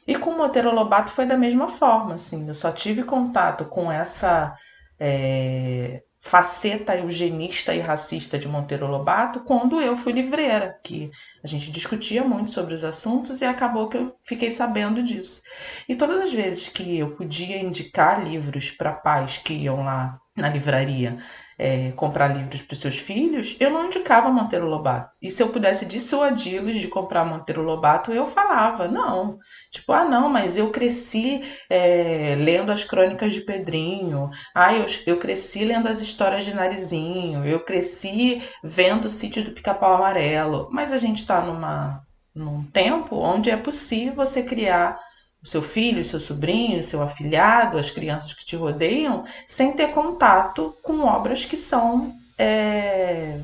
E 0.06 0.16
com 0.16 0.30
o 0.30 0.38
Monteiro 0.38 0.74
Lobato 0.74 1.10
foi 1.10 1.26
da 1.26 1.36
mesma 1.36 1.68
forma, 1.68 2.14
assim. 2.14 2.46
Eu 2.46 2.54
só 2.54 2.70
tive 2.70 3.02
contato 3.02 3.64
com 3.64 3.90
essa 3.90 4.54
é, 5.00 6.02
faceta 6.20 6.96
eugenista 6.96 7.74
e 7.74 7.80
racista 7.80 8.38
de 8.38 8.48
Monteiro 8.48 8.86
Lobato 8.86 9.40
quando 9.40 9.80
eu 9.80 9.94
fui 9.94 10.12
livreira, 10.12 10.74
que 10.82 11.10
a 11.44 11.46
gente 11.46 11.70
discutia 11.70 12.24
muito 12.24 12.50
sobre 12.50 12.72
os 12.72 12.82
assuntos 12.82 13.42
e 13.42 13.44
acabou 13.44 13.88
que 13.88 13.98
eu 13.98 14.14
fiquei 14.24 14.50
sabendo 14.50 15.02
disso. 15.02 15.42
E 15.86 15.94
todas 15.94 16.22
as 16.22 16.32
vezes 16.32 16.68
que 16.68 16.98
eu 16.98 17.14
podia 17.14 17.58
indicar 17.58 18.24
livros 18.24 18.70
para 18.70 18.92
pais 18.92 19.36
que 19.36 19.52
iam 19.52 19.84
lá 19.84 20.18
na 20.34 20.48
livraria 20.48 21.22
é, 21.58 21.92
comprar 21.92 22.28
livros 22.28 22.62
para 22.62 22.74
os 22.74 22.80
seus 22.80 22.98
filhos, 22.98 23.56
eu 23.60 23.70
não 23.70 23.86
indicava 23.86 24.30
Monteiro 24.30 24.66
Lobato. 24.66 25.16
E 25.20 25.30
se 25.30 25.42
eu 25.42 25.48
pudesse 25.48 25.86
dissuadi-los 25.86 26.76
de 26.76 26.88
comprar 26.88 27.24
Monteiro 27.24 27.62
Lobato, 27.62 28.12
eu 28.12 28.26
falava, 28.26 28.88
não. 28.88 29.38
Tipo, 29.70 29.92
ah, 29.92 30.04
não, 30.04 30.28
mas 30.28 30.56
eu 30.56 30.70
cresci 30.70 31.42
é, 31.68 32.34
lendo 32.38 32.72
as 32.72 32.84
crônicas 32.84 33.32
de 33.32 33.40
Pedrinho, 33.40 34.30
ah, 34.54 34.74
eu, 34.74 34.86
eu 35.06 35.18
cresci 35.18 35.64
lendo 35.64 35.88
as 35.88 36.00
histórias 36.00 36.44
de 36.44 36.54
Narizinho, 36.54 37.44
eu 37.44 37.60
cresci 37.60 38.42
vendo 38.62 39.06
o 39.06 39.10
sítio 39.10 39.44
do 39.44 39.52
Pica-Pau 39.52 39.94
Amarelo. 39.94 40.68
Mas 40.72 40.92
a 40.92 40.98
gente 40.98 41.18
está 41.18 41.40
numa 41.40 42.02
num 42.34 42.64
tempo 42.64 43.16
onde 43.16 43.48
é 43.48 43.56
possível 43.56 44.14
você 44.14 44.42
criar 44.42 44.98
o 45.44 45.46
seu 45.46 45.60
filho, 45.60 46.00
o 46.00 46.04
seu 46.04 46.18
sobrinho, 46.18 46.80
o 46.80 46.84
seu 46.84 47.02
afilhado, 47.02 47.76
as 47.76 47.90
crianças 47.90 48.32
que 48.32 48.46
te 48.46 48.56
rodeiam, 48.56 49.24
sem 49.46 49.74
ter 49.74 49.88
contato 49.88 50.74
com 50.82 51.00
obras 51.00 51.44
que 51.44 51.56
são 51.56 52.14
é, 52.38 53.38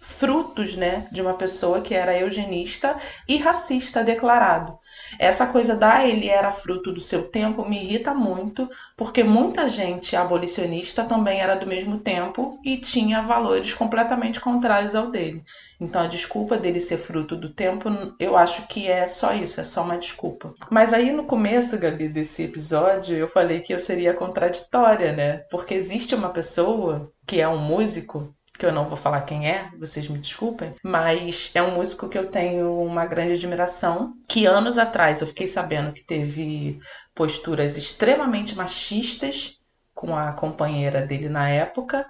frutos 0.00 0.76
né, 0.76 1.06
de 1.12 1.20
uma 1.20 1.34
pessoa 1.34 1.82
que 1.82 1.94
era 1.94 2.18
eugenista 2.18 2.96
e 3.28 3.36
racista 3.36 4.02
declarado. 4.02 4.78
Essa 5.18 5.46
coisa 5.46 5.74
da 5.74 6.06
ele 6.06 6.28
era 6.28 6.50
fruto 6.50 6.92
do 6.92 7.00
seu 7.00 7.28
tempo 7.28 7.68
me 7.68 7.82
irrita 7.82 8.14
muito, 8.14 8.68
porque 8.96 9.22
muita 9.22 9.68
gente 9.68 10.16
abolicionista 10.16 11.04
também 11.04 11.40
era 11.40 11.54
do 11.54 11.66
mesmo 11.66 11.98
tempo 11.98 12.58
e 12.64 12.76
tinha 12.76 13.22
valores 13.22 13.72
completamente 13.72 14.40
contrários 14.40 14.94
ao 14.94 15.10
dele. 15.10 15.42
Então 15.80 16.02
a 16.02 16.06
desculpa 16.06 16.56
dele 16.56 16.78
ser 16.78 16.98
fruto 16.98 17.34
do 17.36 17.52
tempo, 17.52 17.88
eu 18.18 18.36
acho 18.36 18.68
que 18.68 18.86
é 18.88 19.06
só 19.06 19.34
isso, 19.34 19.60
é 19.60 19.64
só 19.64 19.82
uma 19.82 19.98
desculpa. 19.98 20.54
Mas 20.70 20.92
aí 20.92 21.10
no 21.10 21.24
começo, 21.24 21.78
Gabi, 21.78 22.08
desse 22.08 22.44
episódio, 22.44 23.16
eu 23.16 23.26
falei 23.26 23.60
que 23.60 23.74
eu 23.74 23.78
seria 23.78 24.14
contraditória, 24.14 25.12
né? 25.12 25.38
Porque 25.50 25.74
existe 25.74 26.14
uma 26.14 26.28
pessoa 26.28 27.12
que 27.26 27.40
é 27.40 27.48
um 27.48 27.58
músico 27.58 28.32
que 28.58 28.66
eu 28.66 28.72
não 28.72 28.86
vou 28.86 28.96
falar 28.96 29.22
quem 29.22 29.48
é, 29.48 29.70
vocês 29.78 30.08
me 30.08 30.18
desculpem, 30.18 30.74
mas 30.82 31.50
é 31.54 31.62
um 31.62 31.74
músico 31.74 32.08
que 32.08 32.18
eu 32.18 32.30
tenho 32.30 32.80
uma 32.82 33.06
grande 33.06 33.32
admiração, 33.32 34.14
que 34.28 34.46
anos 34.46 34.78
atrás 34.78 35.20
eu 35.20 35.26
fiquei 35.26 35.48
sabendo 35.48 35.92
que 35.92 36.04
teve 36.04 36.78
posturas 37.14 37.76
extremamente 37.76 38.54
machistas 38.54 39.60
com 39.94 40.16
a 40.16 40.32
companheira 40.32 41.02
dele 41.02 41.28
na 41.28 41.48
época, 41.48 42.06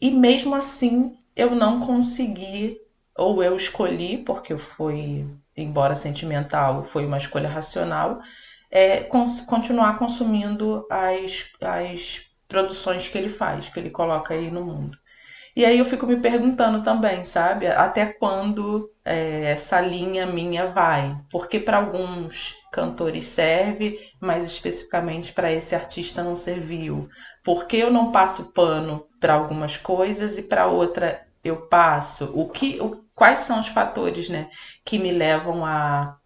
e 0.00 0.10
mesmo 0.10 0.54
assim 0.54 1.16
eu 1.34 1.50
não 1.54 1.80
consegui 1.80 2.78
ou 3.16 3.42
eu 3.42 3.56
escolhi, 3.56 4.18
porque 4.18 4.56
foi, 4.56 5.26
embora 5.56 5.94
sentimental, 5.94 6.84
foi 6.84 7.06
uma 7.06 7.18
escolha 7.18 7.48
racional, 7.48 8.20
é, 8.70 9.00
cons 9.04 9.40
continuar 9.42 9.98
consumindo 9.98 10.86
as, 10.90 11.50
as 11.62 12.30
produções 12.48 13.08
que 13.08 13.16
ele 13.16 13.28
faz, 13.28 13.68
que 13.68 13.78
ele 13.78 13.90
coloca 13.90 14.34
aí 14.34 14.50
no 14.50 14.64
mundo. 14.64 14.98
E 15.56 15.64
aí 15.64 15.78
eu 15.78 15.84
fico 15.86 16.06
me 16.06 16.18
perguntando 16.20 16.82
também, 16.82 17.24
sabe? 17.24 17.66
Até 17.66 18.06
quando 18.06 18.92
é, 19.04 19.52
essa 19.52 19.80
linha 19.80 20.26
minha 20.26 20.66
vai? 20.66 21.18
Porque 21.30 21.58
para 21.58 21.78
alguns 21.78 22.54
cantores 22.70 23.26
serve, 23.26 23.98
mas 24.20 24.44
especificamente 24.44 25.32
para 25.32 25.50
esse 25.50 25.74
artista 25.74 26.22
não 26.22 26.36
serviu. 26.36 27.08
Porque 27.42 27.76
eu 27.78 27.90
não 27.90 28.12
passo 28.12 28.52
pano 28.52 29.06
para 29.18 29.32
algumas 29.34 29.76
coisas 29.78 30.36
e 30.36 30.42
para 30.42 30.66
outra 30.66 31.26
eu 31.42 31.68
passo? 31.68 32.30
O 32.34 32.50
que, 32.50 32.78
o, 32.80 33.02
quais 33.14 33.38
são 33.40 33.58
os 33.60 33.68
fatores, 33.68 34.28
né, 34.28 34.50
que 34.84 34.98
me 34.98 35.10
levam 35.10 35.64
a 35.64 36.18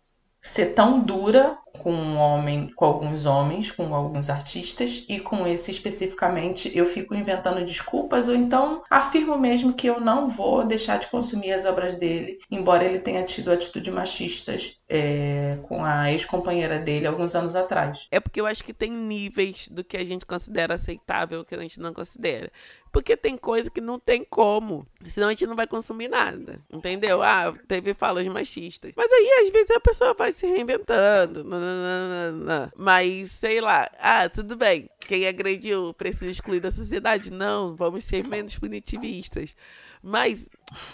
ser 0.43 0.75
tão 0.75 1.01
dura 1.01 1.57
com 1.83 1.93
um 1.93 2.19
homem, 2.19 2.71
com 2.75 2.85
alguns 2.85 3.25
homens, 3.25 3.71
com 3.71 3.95
alguns 3.95 4.29
artistas 4.29 5.05
e 5.09 5.19
com 5.19 5.47
esse 5.47 5.71
especificamente 5.71 6.71
eu 6.77 6.85
fico 6.85 7.15
inventando 7.15 7.65
desculpas 7.65 8.29
ou 8.29 8.35
então 8.35 8.83
afirmo 8.91 9.39
mesmo 9.39 9.73
que 9.73 9.87
eu 9.87 10.01
não 10.01 10.29
vou 10.29 10.65
deixar 10.65 10.99
de 10.99 11.07
consumir 11.07 11.53
as 11.53 11.65
obras 11.65 11.95
dele, 11.95 12.39
embora 12.51 12.85
ele 12.85 12.99
tenha 12.99 13.25
tido 13.25 13.51
atitudes 13.51 13.93
machistas 13.93 14.81
é, 14.89 15.59
com 15.63 15.85
a 15.85 16.11
ex-companheira 16.11 16.79
dele 16.79 17.07
alguns 17.07 17.35
anos 17.35 17.57
atrás. 17.57 18.07
É 18.11 18.21
porque 18.21 18.41
eu 18.41 18.47
acho 18.47 18.63
que 18.63 18.75
tem 18.75 18.91
níveis 18.91 19.69
do 19.69 19.83
que 19.83 19.97
a 19.97 20.05
gente 20.05 20.27
considera 20.27 20.75
aceitável 20.75 21.45
que 21.45 21.55
a 21.55 21.61
gente 21.61 21.81
não 21.81 21.95
considera. 21.95 22.51
Porque 22.93 23.17
tem 23.17 23.37
coisa 23.37 23.71
que 23.71 23.81
não 23.81 23.99
tem 23.99 24.25
como. 24.25 24.87
Senão 25.07 25.29
a 25.29 25.31
gente 25.31 25.47
não 25.47 25.55
vai 25.55 25.67
consumir 25.67 26.09
nada. 26.09 26.61
Entendeu? 26.73 27.23
Ah, 27.23 27.55
teve 27.69 27.95
falas 27.95 28.27
machistas. 28.27 28.93
Mas 28.97 29.11
aí, 29.13 29.45
às 29.45 29.51
vezes, 29.51 29.71
a 29.71 29.81
pessoa 29.81 30.15
vai 30.15 30.33
se 30.33 30.47
reinventando. 30.47 31.45
Nananana. 31.45 32.73
Mas, 32.77 33.31
sei 33.31 33.61
lá. 33.61 33.89
Ah, 33.99 34.29
tudo 34.29 34.57
bem. 34.57 34.91
Quem 35.01 35.27
agrediu 35.27 35.95
precisa 35.95 36.31
excluir 36.31 36.61
da 36.61 36.73
sociedade? 36.73 37.31
Não, 37.31 37.77
vamos 37.77 38.05
ser 38.05 38.27
menos 38.27 38.57
punitivistas. 38.57 39.55
Mas, 40.03 40.49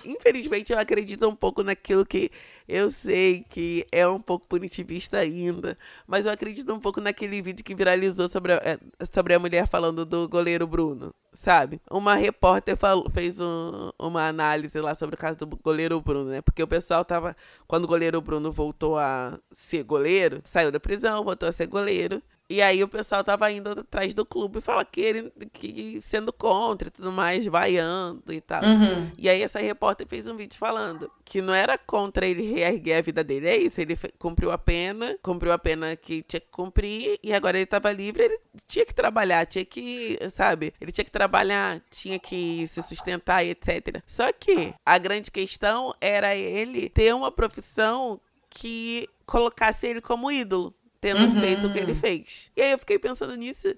infelizmente, 0.05 0.73
eu 0.73 0.79
acredito 0.79 1.27
um 1.27 1.35
pouco 1.35 1.63
naquilo 1.63 2.05
que 2.05 2.31
eu 2.69 2.91
sei 2.91 3.45
que 3.49 3.87
é 3.93 4.07
um 4.07 4.21
pouco 4.21 4.47
punitivista 4.47 5.19
ainda, 5.19 5.79
mas 6.07 6.27
eu 6.27 6.33
acredito 6.33 6.73
um 6.73 6.81
pouco 6.81 7.01
naquele 7.01 7.41
vídeo 7.41 7.65
que 7.65 7.75
viralizou 7.75 8.29
sobre 8.29 8.53
a, 8.55 8.57
é, 8.57 8.79
sobre 9.13 9.35
a 9.35 9.39
mulher 9.39 9.69
falando 9.69 10.05
do 10.05 10.29
goleiro 10.29 10.67
Bruno, 10.67 11.15
sabe? 11.33 11.81
Uma 11.91 12.15
repórter 12.15 12.77
falou, 12.77 13.09
fez 13.11 13.41
um, 13.41 13.91
uma 13.99 14.27
análise 14.27 14.81
lá 14.81 14.95
sobre 14.95 15.15
o 15.15 15.19
caso 15.19 15.39
do 15.39 15.47
goleiro 15.47 16.01
Bruno, 16.01 16.31
né? 16.31 16.41
Porque 16.41 16.63
o 16.63 16.69
pessoal 16.69 17.05
tava. 17.05 17.37
Quando 17.67 17.85
o 17.85 17.89
goleiro 17.89 18.21
Bruno 18.21 18.51
voltou 18.51 18.99
a 18.99 19.39
ser 19.53 19.85
goleiro, 19.85 20.41
saiu 20.45 20.73
da 20.73 20.81
prisão, 20.81 21.25
voltou 21.25 21.49
a 21.49 21.53
ser 21.53 21.67
goleiro. 21.67 22.23
E 22.49 22.63
aí 22.63 22.83
o 22.83 22.89
pessoal 22.89 23.25
tava 23.25 23.51
indo 23.51 23.71
atrás 23.71 24.15
do 24.15 24.25
clube 24.25 24.59
e 24.59 24.63
fala 24.63 24.85
que 24.85 25.01
ele 25.01 25.33
que 25.53 26.01
sendo 26.01 26.33
contra 26.33 26.89
e 26.89 26.91
tudo 26.91 27.11
mais, 27.11 27.45
vaiando 27.47 28.33
e 28.33 28.41
tal. 28.41 28.63
Uhum. 28.63 29.11
E 29.19 29.29
aí 29.29 29.43
essa 29.43 29.59
repórter 29.59 30.07
fez 30.07 30.27
um 30.29 30.37
vídeo 30.37 30.57
falando 30.57 31.11
que 31.25 31.43
não 31.43 31.53
era 31.53 31.77
contra 31.77 32.27
ele 32.27 32.43
reerguer 32.43 32.99
a 32.99 33.03
vida 33.03 33.25
dele, 33.25 33.49
é 33.49 33.57
isso, 33.57 33.81
ele 33.81 33.99
cumpriu 34.19 34.53
a 34.53 34.59
pena, 34.59 35.19
cumpriu 35.23 35.53
a 35.53 35.59
pena 35.59 35.97
que 35.97 36.23
tinha 36.23 36.41
que 36.41 36.49
cumprir 36.51 37.19
e 37.23 37.33
agora 37.33 37.57
ele 37.57 37.67
tava 37.67 37.91
livre, 37.91 38.23
ele 38.23 38.41
tinha 38.67 38.87
que 38.87 38.95
trabalhar, 38.95 39.45
tinha 39.47 39.65
que, 39.65 40.17
sabe, 40.33 40.73
ele 40.81 40.93
tinha 40.93 41.05
que 41.05 41.11
trabalhar, 41.11 41.81
tinha 41.91 42.19
que 42.19 42.67
se 42.69 42.81
sustentar 42.83 43.45
e 43.45 43.51
etc. 43.51 44.01
Só 44.07 44.33
que 44.33 44.73
a 44.85 44.99
grande 44.99 45.31
questão 45.31 45.93
era 46.01 46.35
ele 46.37 46.89
ter 46.89 47.13
uma 47.13 47.33
profissão 47.33 48.21
que 48.49 49.09
colocasse 49.27 49.87
ele 49.87 50.01
como 50.01 50.31
ídolo 50.31 50.73
tendo 51.01 51.21
uhum. 51.21 51.41
feito 51.41 51.67
o 51.67 51.73
que 51.73 51.79
ele 51.79 51.95
fez. 51.95 52.51
E 52.57 52.63
aí 52.63 52.73
eu 52.73 52.79
fiquei 52.79 52.99
pensando 52.99 53.35
nisso 53.37 53.69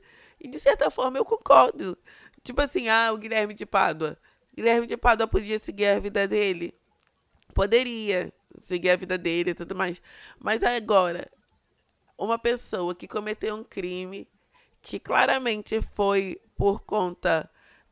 e 0.41 0.49
de 0.49 0.59
certa 0.59 0.91
forma 0.91 1.19
eu 1.19 1.25
concordo. 1.25 1.97
Tipo 2.43 2.61
assim, 2.63 2.89
ah, 2.89 3.13
o 3.13 3.19
Guilherme 3.19 3.55
de 3.55 3.67
Pádua. 3.67 4.17
Guilherme 4.55 4.87
de 4.87 4.97
Pádua 4.97 5.27
podia 5.27 5.59
seguir 5.59 5.87
a 5.87 6.01
vida 6.01 6.27
dele. 6.27 6.75
Poderia 7.55 8.33
seguir 8.61 8.91
a 8.91 8.97
vida 8.97 9.19
dele 9.19 9.51
e 9.51 9.55
tudo 9.55 9.75
mais. 9.75 10.01
Mas 10.41 10.63
agora, 10.63 11.29
uma 12.19 12.39
pessoa 12.39 12.95
que 12.95 13.07
cometeu 13.07 13.55
um 13.55 13.65
crime 13.65 14.29
que 14.83 14.99
claramente 14.99 15.81
foi 15.83 16.41
por 16.57 16.83
conta 16.83 17.49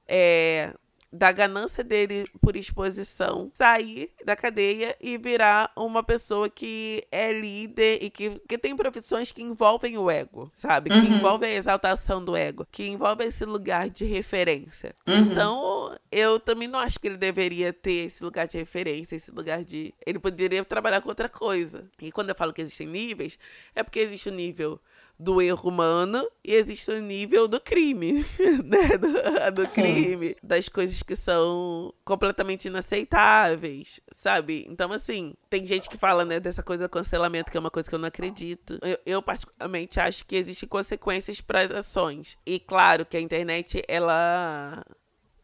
é, 0.09 0.75
da 1.13 1.33
ganância 1.33 1.83
dele 1.83 2.27
por 2.41 2.57
exposição, 2.57 3.51
sair 3.55 4.11
da 4.25 4.37
cadeia 4.37 4.95
e 5.01 5.17
virar 5.17 5.71
uma 5.77 6.03
pessoa 6.03 6.49
que 6.49 7.07
é 7.11 7.33
líder 7.33 7.99
e 8.03 8.11
que, 8.11 8.41
que 8.49 8.59
tem 8.59 8.77
profissões 8.77 9.31
que 9.31 9.43
envolvem 9.43 9.97
o 9.97 10.11
ego, 10.11 10.51
sabe? 10.53 10.93
Uhum. 10.93 11.01
Que 11.01 11.13
envolvem 11.13 11.53
a 11.53 11.57
exaltação 11.57 12.25
do 12.25 12.37
ego, 12.37 12.67
que 12.71 12.87
envolve 12.87 13.25
esse 13.25 13.45
lugar 13.45 13.89
de 13.89 14.05
referência. 14.05 14.95
Uhum. 15.07 15.19
Então, 15.19 15.97
eu 16.11 16.39
também 16.41 16.69
não 16.69 16.79
acho 16.79 16.99
que 16.99 17.07
ele 17.09 17.17
deveria 17.17 17.73
ter 17.73 18.07
esse 18.07 18.23
lugar 18.23 18.47
de 18.47 18.59
referência, 18.59 19.17
esse 19.17 19.31
lugar 19.31 19.65
de. 19.65 19.95
Ele 20.05 20.19
poderia 20.19 20.65
trabalhar 20.65 21.01
com 21.01 21.09
outra 21.09 21.29
coisa. 21.29 21.89
E 22.01 22.13
quando 22.13 22.31
eu 22.31 22.35
falo 22.35 22.53
que 22.53 22.61
existem 22.61 22.87
níveis, 22.87 23.39
é 23.75 23.83
porque 23.83 24.01
existe 24.01 24.29
o 24.29 24.33
nível 24.33 24.81
do 25.19 25.41
erro 25.41 25.71
humano 25.71 26.27
e 26.45 26.53
existe 26.53 26.91
o 26.91 27.01
nível 27.01 27.49
do 27.49 27.59
crime, 27.59 28.25
né? 28.65 28.99
Do, 28.99 29.63
do 29.63 29.69
crime, 29.69 30.37
das 30.43 30.69
coisas 30.69 31.03
que 31.03 31.17
são 31.17 31.93
completamente 32.05 32.69
inaceitáveis, 32.69 34.01
sabe? 34.13 34.67
Então, 34.69 34.93
assim, 34.93 35.35
tem 35.49 35.65
gente 35.65 35.89
que 35.89 35.97
fala, 35.97 36.25
né, 36.25 36.39
dessa 36.39 36.63
coisa 36.63 36.87
do 36.87 36.91
cancelamento, 36.91 37.51
que 37.51 37.57
é 37.57 37.61
uma 37.61 37.71
coisa 37.71 37.89
que 37.89 37.95
eu 37.95 37.99
não 37.99 38.09
acredito. 38.09 38.79
Eu, 38.83 38.99
eu 39.07 39.23
particularmente, 39.23 39.99
acho 39.99 40.27
que 40.27 40.37
existem 40.37 40.69
consequências 40.69 41.41
para 41.41 41.61
as 41.61 41.71
ações. 41.71 42.37
E, 42.45 42.61
claro, 42.61 43.07
que 43.07 43.17
a 43.17 43.21
internet, 43.21 43.83
ela 43.89 44.85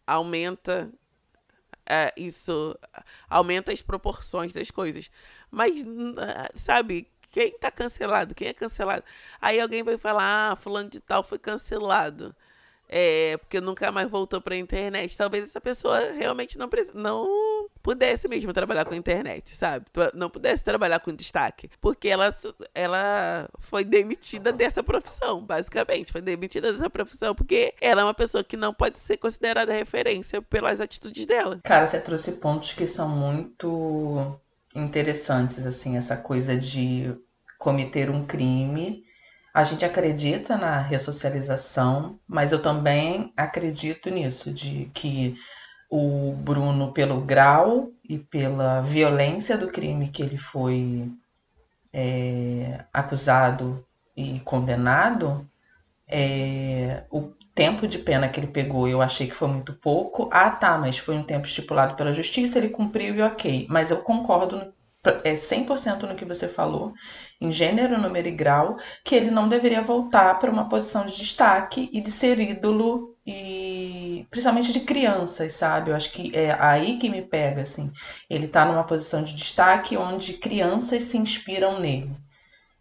aumenta 0.06 0.92
é, 1.86 2.12
isso, 2.16 2.78
aumenta 3.28 3.72
as 3.72 3.80
proporções 3.80 4.52
das 4.52 4.70
coisas. 4.70 5.10
Mas, 5.50 5.84
sabe, 6.54 7.06
quem 7.32 7.58
tá 7.58 7.70
cancelado? 7.70 8.34
Quem 8.34 8.48
é 8.48 8.54
cancelado? 8.54 9.04
Aí 9.40 9.58
alguém 9.60 9.82
vai 9.82 9.98
falar, 9.98 10.52
ah, 10.52 10.56
fulano 10.56 10.90
de 10.90 11.00
tal 11.00 11.22
foi 11.24 11.38
cancelado. 11.38 12.32
é, 12.88 13.36
porque 13.38 13.60
nunca 13.60 13.90
mais 13.90 14.10
voltou 14.10 14.40
pra 14.40 14.54
internet. 14.56 15.16
Talvez 15.16 15.44
essa 15.44 15.60
pessoa 15.60 15.98
realmente 16.12 16.58
não, 16.58 16.68
não 16.94 17.68
pudesse 17.82 18.28
mesmo 18.28 18.52
trabalhar 18.52 18.84
com 18.84 18.94
internet, 18.94 19.56
sabe? 19.56 19.86
Não 20.14 20.28
pudesse 20.28 20.62
trabalhar 20.62 21.00
com 21.00 21.12
destaque. 21.14 21.70
Porque 21.80 22.08
ela, 22.08 22.34
ela 22.74 23.48
foi 23.58 23.84
demitida 23.84 24.52
dessa 24.52 24.82
profissão, 24.82 25.40
basicamente. 25.40 26.12
Foi 26.12 26.20
demitida 26.20 26.72
dessa 26.72 26.90
profissão 26.90 27.34
porque 27.34 27.74
ela 27.80 28.02
é 28.02 28.04
uma 28.04 28.14
pessoa 28.14 28.44
que 28.44 28.56
não 28.58 28.74
pode 28.74 28.98
ser 28.98 29.16
considerada 29.16 29.72
referência 29.72 30.42
pelas 30.42 30.80
atitudes 30.80 31.24
dela. 31.26 31.60
Cara, 31.64 31.86
você 31.86 31.98
trouxe 32.00 32.32
pontos 32.32 32.74
que 32.74 32.86
são 32.86 33.08
muito 33.08 34.38
interessantes, 34.74 35.66
assim, 35.66 35.96
essa 35.96 36.16
coisa 36.16 36.56
de 36.56 37.14
cometer 37.58 38.10
um 38.10 38.24
crime. 38.24 39.04
A 39.54 39.64
gente 39.64 39.84
acredita 39.84 40.56
na 40.56 40.80
ressocialização, 40.80 42.18
mas 42.26 42.52
eu 42.52 42.62
também 42.62 43.32
acredito 43.36 44.10
nisso, 44.10 44.52
de 44.52 44.90
que 44.94 45.36
o 45.90 46.32
Bruno, 46.32 46.92
pelo 46.92 47.20
grau 47.20 47.90
e 48.08 48.18
pela 48.18 48.80
violência 48.80 49.58
do 49.58 49.68
crime 49.68 50.08
que 50.08 50.22
ele 50.22 50.38
foi 50.38 51.12
é, 51.92 52.84
acusado 52.92 53.84
e 54.16 54.40
condenado, 54.40 55.46
é, 56.08 57.04
o 57.10 57.32
tempo 57.54 57.86
de 57.86 57.98
pena 57.98 58.28
que 58.28 58.40
ele 58.40 58.46
pegou 58.46 58.88
eu 58.88 59.02
achei 59.02 59.26
que 59.26 59.34
foi 59.34 59.48
muito 59.48 59.74
pouco. 59.74 60.28
Ah, 60.32 60.50
tá, 60.50 60.78
mas 60.78 60.98
foi 60.98 61.16
um 61.16 61.22
tempo 61.22 61.46
estipulado 61.46 61.94
pela 61.96 62.12
justiça, 62.12 62.58
ele 62.58 62.68
cumpriu 62.70 63.14
e 63.16 63.22
ok. 63.22 63.66
Mas 63.70 63.90
eu 63.90 63.98
concordo 63.98 64.72
é 65.24 65.34
100% 65.36 66.06
no 66.06 66.14
que 66.14 66.24
você 66.24 66.46
falou, 66.46 66.92
em 67.40 67.50
gênero, 67.50 68.00
número 68.00 68.28
e 68.28 68.30
grau, 68.30 68.76
que 69.04 69.14
ele 69.16 69.30
não 69.30 69.48
deveria 69.48 69.82
voltar 69.82 70.38
para 70.38 70.50
uma 70.50 70.68
posição 70.68 71.04
de 71.06 71.16
destaque 71.16 71.90
e 71.92 72.00
de 72.00 72.12
ser 72.12 72.38
ídolo 72.38 73.16
e 73.26 74.26
principalmente 74.30 74.72
de 74.72 74.80
crianças, 74.80 75.54
sabe? 75.54 75.90
Eu 75.90 75.96
acho 75.96 76.12
que 76.12 76.30
é 76.36 76.56
aí 76.58 76.98
que 76.98 77.08
me 77.08 77.22
pega 77.22 77.62
assim. 77.62 77.92
Ele 78.30 78.46
está 78.46 78.64
numa 78.64 78.84
posição 78.84 79.22
de 79.24 79.34
destaque 79.34 79.96
onde 79.96 80.34
crianças 80.34 81.04
se 81.04 81.18
inspiram 81.18 81.80
nele. 81.80 82.16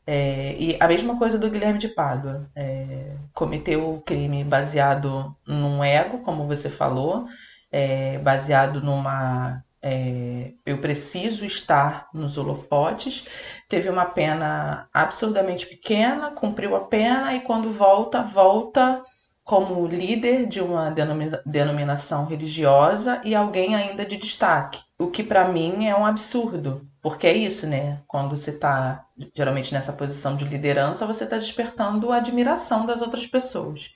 É, 0.06 0.56
e 0.58 0.78
a 0.80 0.88
mesma 0.88 1.18
coisa 1.18 1.38
do 1.38 1.50
Guilherme 1.50 1.80
de 1.80 1.88
Pádua. 1.90 2.50
É, 2.56 3.16
cometeu 3.34 3.96
o 3.96 4.02
crime 4.02 4.44
baseado 4.44 5.36
num 5.48 5.84
ego, 5.84 6.20
como 6.20 6.48
você 6.48 6.70
falou, 6.70 7.26
é, 7.72 8.18
baseado 8.20 8.82
numa 8.82 9.64
é, 9.82 10.52
eu 10.66 10.80
preciso 10.80 11.46
estar 11.46 12.08
nos 12.14 12.38
holofotes. 12.38 13.26
Teve 13.68 13.90
uma 13.90 14.06
pena 14.06 14.88
absurdamente 14.94 15.66
pequena, 15.66 16.32
cumpriu 16.32 16.76
a 16.76 16.82
pena 16.82 17.34
e 17.34 17.42
quando 17.42 17.70
volta, 17.70 18.22
volta 18.22 19.04
como 19.44 19.88
líder 19.88 20.48
de 20.48 20.62
uma 20.62 20.92
denomina 20.92 21.42
denominação 21.46 22.26
religiosa 22.26 23.22
e 23.24 23.34
alguém 23.34 23.76
ainda 23.76 24.06
de 24.06 24.18
destaque. 24.18 24.80
O 25.00 25.08
que 25.08 25.24
para 25.24 25.48
mim 25.48 25.88
é 25.88 25.96
um 25.96 26.06
absurdo, 26.06 26.82
porque 27.02 27.28
é 27.28 27.34
isso, 27.36 27.68
né? 27.68 28.00
Quando 28.08 28.36
você 28.36 28.52
está 28.52 29.06
geralmente 29.36 29.74
nessa 29.74 29.94
posição 29.94 30.36
de 30.36 30.46
liderança, 30.46 31.06
você 31.06 31.24
está 31.24 31.38
despertando 31.38 32.12
a 32.12 32.18
admiração 32.18 32.86
das 32.86 33.02
outras 33.02 33.26
pessoas. 33.26 33.90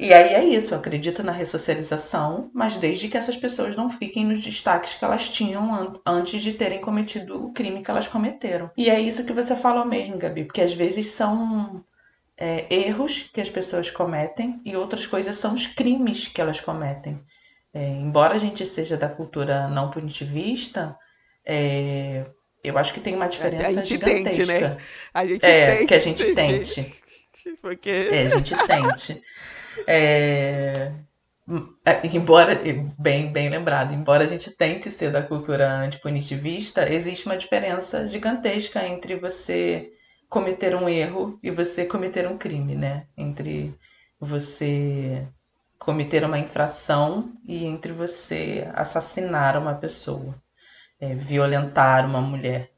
E 0.00 0.12
aí 0.14 0.32
é 0.32 0.44
isso, 0.44 0.74
eu 0.74 0.78
acredito 0.78 1.24
na 1.24 1.32
ressocialização, 1.32 2.52
mas 2.54 2.76
desde 2.76 3.08
que 3.08 3.16
essas 3.16 3.36
pessoas 3.36 3.74
não 3.74 3.90
fiquem 3.90 4.24
nos 4.24 4.40
destaques 4.40 4.94
que 4.94 5.04
elas 5.04 5.28
tinham 5.28 5.74
an 5.74 5.94
antes 6.06 6.40
de 6.40 6.52
terem 6.52 6.80
cometido 6.80 7.44
o 7.44 7.52
crime 7.52 7.82
que 7.82 7.90
elas 7.90 8.06
cometeram. 8.06 8.70
E 8.76 8.88
é 8.88 9.00
isso 9.00 9.26
que 9.26 9.32
você 9.32 9.56
falou 9.56 9.84
mesmo, 9.84 10.16
Gabi, 10.16 10.44
porque 10.44 10.62
às 10.62 10.72
vezes 10.72 11.08
são 11.08 11.84
é, 12.36 12.72
erros 12.72 13.28
que 13.34 13.40
as 13.40 13.50
pessoas 13.50 13.90
cometem 13.90 14.60
e 14.64 14.76
outras 14.76 15.04
coisas 15.04 15.36
são 15.36 15.52
os 15.52 15.66
crimes 15.66 16.28
que 16.28 16.40
elas 16.40 16.60
cometem. 16.60 17.20
É, 17.74 17.88
embora 17.88 18.36
a 18.36 18.38
gente 18.38 18.64
seja 18.64 18.96
da 18.96 19.08
cultura 19.08 19.66
não 19.66 19.90
punitivista, 19.90 20.96
é, 21.48 22.24
eu 22.62 22.76
acho 22.76 22.92
que 22.92 23.00
tem 23.00 23.14
uma 23.14 23.26
diferença 23.26 23.66
a 23.66 23.72
gente 23.72 23.88
gigantesca. 23.88 24.30
Tente, 24.30 24.46
né? 24.46 24.76
A 25.14 25.26
gente 25.26 25.46
é, 25.46 25.76
tente. 25.76 25.86
que 25.86 25.94
a 25.94 25.98
gente 25.98 26.34
tente. 26.34 26.94
Porque... 27.62 27.90
É, 27.90 28.26
a 28.26 28.28
gente 28.28 28.54
tente. 28.66 29.22
É, 29.86 30.92
é, 31.86 32.06
embora, 32.14 32.60
bem, 32.98 33.32
bem 33.32 33.48
lembrado, 33.48 33.94
embora 33.94 34.24
a 34.24 34.26
gente 34.26 34.50
tente 34.50 34.90
ser 34.90 35.10
da 35.10 35.22
cultura 35.22 35.66
antipunitivista, 35.72 36.92
existe 36.92 37.24
uma 37.24 37.38
diferença 37.38 38.06
gigantesca 38.06 38.86
entre 38.86 39.16
você 39.16 39.88
cometer 40.28 40.74
um 40.74 40.88
erro 40.88 41.38
e 41.42 41.50
você 41.50 41.86
cometer 41.86 42.28
um 42.28 42.36
crime, 42.36 42.74
né? 42.74 43.06
Entre 43.16 43.74
você 44.20 45.26
cometer 45.78 46.22
uma 46.24 46.38
infração 46.38 47.32
e 47.46 47.64
entre 47.64 47.92
você 47.92 48.68
assassinar 48.74 49.56
uma 49.56 49.74
pessoa, 49.74 50.34
é, 51.00 51.14
violentar 51.14 52.06
uma 52.06 52.20
mulher. 52.20 52.70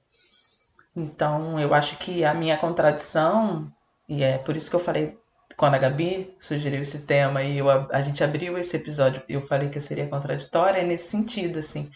Então, 0.94 1.58
eu 1.58 1.72
acho 1.72 1.96
que 1.98 2.24
a 2.24 2.34
minha 2.34 2.56
contradição, 2.56 3.66
e 4.08 4.22
é 4.22 4.38
por 4.38 4.56
isso 4.56 4.68
que 4.68 4.76
eu 4.76 4.80
falei 4.80 5.18
quando 5.56 5.74
a 5.74 5.78
Gabi 5.78 6.34
sugeriu 6.40 6.80
esse 6.80 7.00
tema 7.00 7.42
e 7.42 7.58
eu, 7.58 7.68
a 7.68 8.00
gente 8.00 8.24
abriu 8.24 8.56
esse 8.56 8.76
episódio, 8.76 9.22
eu 9.28 9.42
falei 9.42 9.68
que 9.68 9.80
seria 9.80 10.08
contraditória, 10.08 10.80
é 10.80 10.84
nesse 10.84 11.08
sentido, 11.10 11.58
assim. 11.58 11.90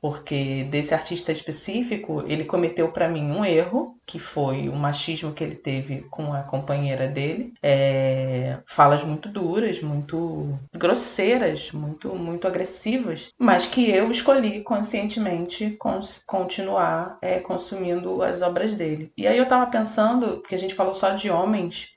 Porque 0.00 0.64
desse 0.64 0.94
artista 0.94 1.30
específico, 1.30 2.24
ele 2.26 2.44
cometeu 2.44 2.90
para 2.90 3.08
mim 3.08 3.30
um 3.30 3.44
erro, 3.44 3.98
que 4.06 4.18
foi 4.18 4.68
o 4.68 4.74
machismo 4.74 5.32
que 5.32 5.44
ele 5.44 5.56
teve 5.56 6.02
com 6.10 6.32
a 6.32 6.42
companheira 6.42 7.06
dele. 7.06 7.52
É, 7.62 8.58
falas 8.66 9.04
muito 9.04 9.28
duras, 9.28 9.82
muito 9.82 10.58
grosseiras, 10.74 11.70
muito, 11.72 12.14
muito 12.14 12.48
agressivas, 12.48 13.28
mas 13.38 13.66
que 13.66 13.90
eu 13.90 14.10
escolhi 14.10 14.62
conscientemente 14.62 15.76
cons 15.78 16.22
continuar 16.26 17.18
é, 17.20 17.38
consumindo 17.40 18.22
as 18.22 18.40
obras 18.40 18.74
dele. 18.74 19.12
E 19.16 19.26
aí 19.26 19.36
eu 19.36 19.46
tava 19.46 19.66
pensando, 19.70 20.38
porque 20.38 20.54
a 20.54 20.58
gente 20.58 20.74
falou 20.74 20.94
só 20.94 21.10
de 21.10 21.30
homens, 21.30 21.88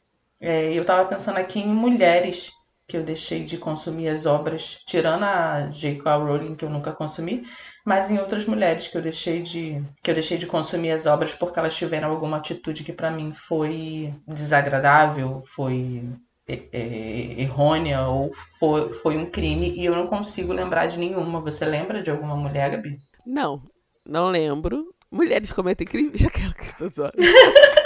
é, 0.42 0.74
eu 0.74 0.82
estava 0.82 1.08
pensando 1.08 1.38
aqui 1.38 1.60
em 1.60 1.68
mulheres 1.68 2.52
que 2.88 2.98
eu 2.98 3.04
deixei 3.04 3.44
de 3.44 3.58
consumir 3.58 4.10
as 4.10 4.26
obras, 4.26 4.80
tirando 4.86 5.24
a 5.24 5.68
J.K. 5.72 6.16
Rowling 6.18 6.56
que 6.56 6.66
eu 6.66 6.70
nunca 6.70 6.92
consumi, 6.92 7.44
mas 7.86 8.10
em 8.10 8.18
outras 8.18 8.46
mulheres 8.46 8.88
que 8.88 8.98
eu 8.98 9.02
deixei 9.02 9.42
de 9.42 9.84
que 10.02 10.10
eu 10.10 10.16
deixei 10.16 10.38
de 10.38 10.46
consumir 10.46 10.92
as 10.92 11.06
obras 11.06 11.34
porque 11.34 11.60
elas 11.60 11.76
tiveram 11.76 12.10
alguma 12.10 12.38
atitude 12.38 12.84
que 12.84 12.94
para 12.94 13.12
mim 13.12 13.34
foi 13.34 14.14
desagradável, 14.28 15.44
foi 15.46 16.04
é, 16.48 16.62
é, 16.72 17.42
errônea 17.42 18.02
ou 18.08 18.32
foi, 18.60 18.92
foi 18.94 19.18
um 19.18 19.26
crime 19.26 19.74
e 19.78 19.86
eu 19.86 19.96
não 19.96 20.08
consigo 20.08 20.54
lembrar 20.54 20.88
de 20.88 21.00
nenhuma. 21.00 21.42
Você 21.42 21.66
lembra 21.66 22.02
de 22.02 22.10
alguma 22.10 22.36
mulher, 22.36 22.72
Gabi? 22.72 22.98
Não, 23.26 23.62
não 24.06 24.30
lembro. 24.30 24.84
Mulheres 25.12 25.52
cometem 25.52 25.86
crimes, 25.86 26.20
já 26.22 26.30
quero 26.30 26.54
que 26.54 26.78
tô 26.78 26.90
zoando. 26.90 27.14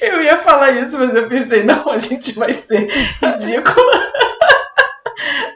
Eu 0.00 0.22
ia 0.22 0.38
falar 0.38 0.70
isso, 0.70 0.98
mas 0.98 1.14
eu 1.14 1.28
pensei, 1.28 1.62
não, 1.62 1.90
a 1.90 1.98
gente 1.98 2.32
vai 2.32 2.54
ser 2.54 2.88
ridícula. 3.20 4.09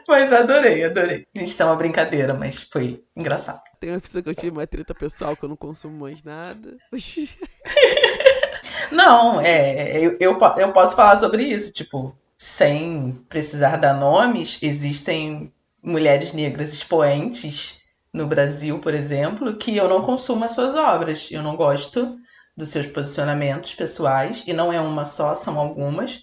Mas 0.07 0.31
adorei, 0.31 0.83
adorei. 0.83 1.25
Gente 1.35 1.61
é 1.61 1.65
uma 1.65 1.75
brincadeira, 1.75 2.33
mas 2.33 2.61
foi 2.61 3.03
engraçado. 3.15 3.61
Tem 3.79 3.91
uma 3.91 3.99
pessoa 3.99 4.21
que 4.21 4.29
eu 4.29 4.35
tive 4.35 4.51
uma 4.51 4.67
treta 4.67 4.93
pessoal 4.93 5.35
que 5.35 5.43
eu 5.43 5.49
não 5.49 5.55
consumo 5.55 5.99
mais 5.99 6.23
nada. 6.23 6.77
não, 8.91 9.41
é, 9.41 9.99
eu, 9.99 10.17
eu, 10.19 10.37
eu 10.57 10.73
posso 10.73 10.95
falar 10.95 11.17
sobre 11.17 11.43
isso, 11.43 11.73
tipo, 11.73 12.15
sem 12.37 13.13
precisar 13.29 13.77
dar 13.77 13.93
nomes, 13.93 14.59
existem 14.61 15.53
mulheres 15.81 16.33
negras 16.33 16.73
expoentes 16.73 17.81
no 18.11 18.25
Brasil, 18.25 18.79
por 18.79 18.93
exemplo, 18.93 19.55
que 19.55 19.75
eu 19.75 19.87
não 19.87 20.01
consumo 20.01 20.45
as 20.45 20.51
suas 20.51 20.75
obras. 20.75 21.29
Eu 21.31 21.43
não 21.43 21.55
gosto 21.55 22.17
dos 22.55 22.69
seus 22.69 22.87
posicionamentos 22.87 23.75
pessoais, 23.75 24.43
e 24.47 24.53
não 24.53 24.71
é 24.71 24.79
uma 24.79 25.05
só, 25.05 25.35
são 25.35 25.59
algumas, 25.59 26.21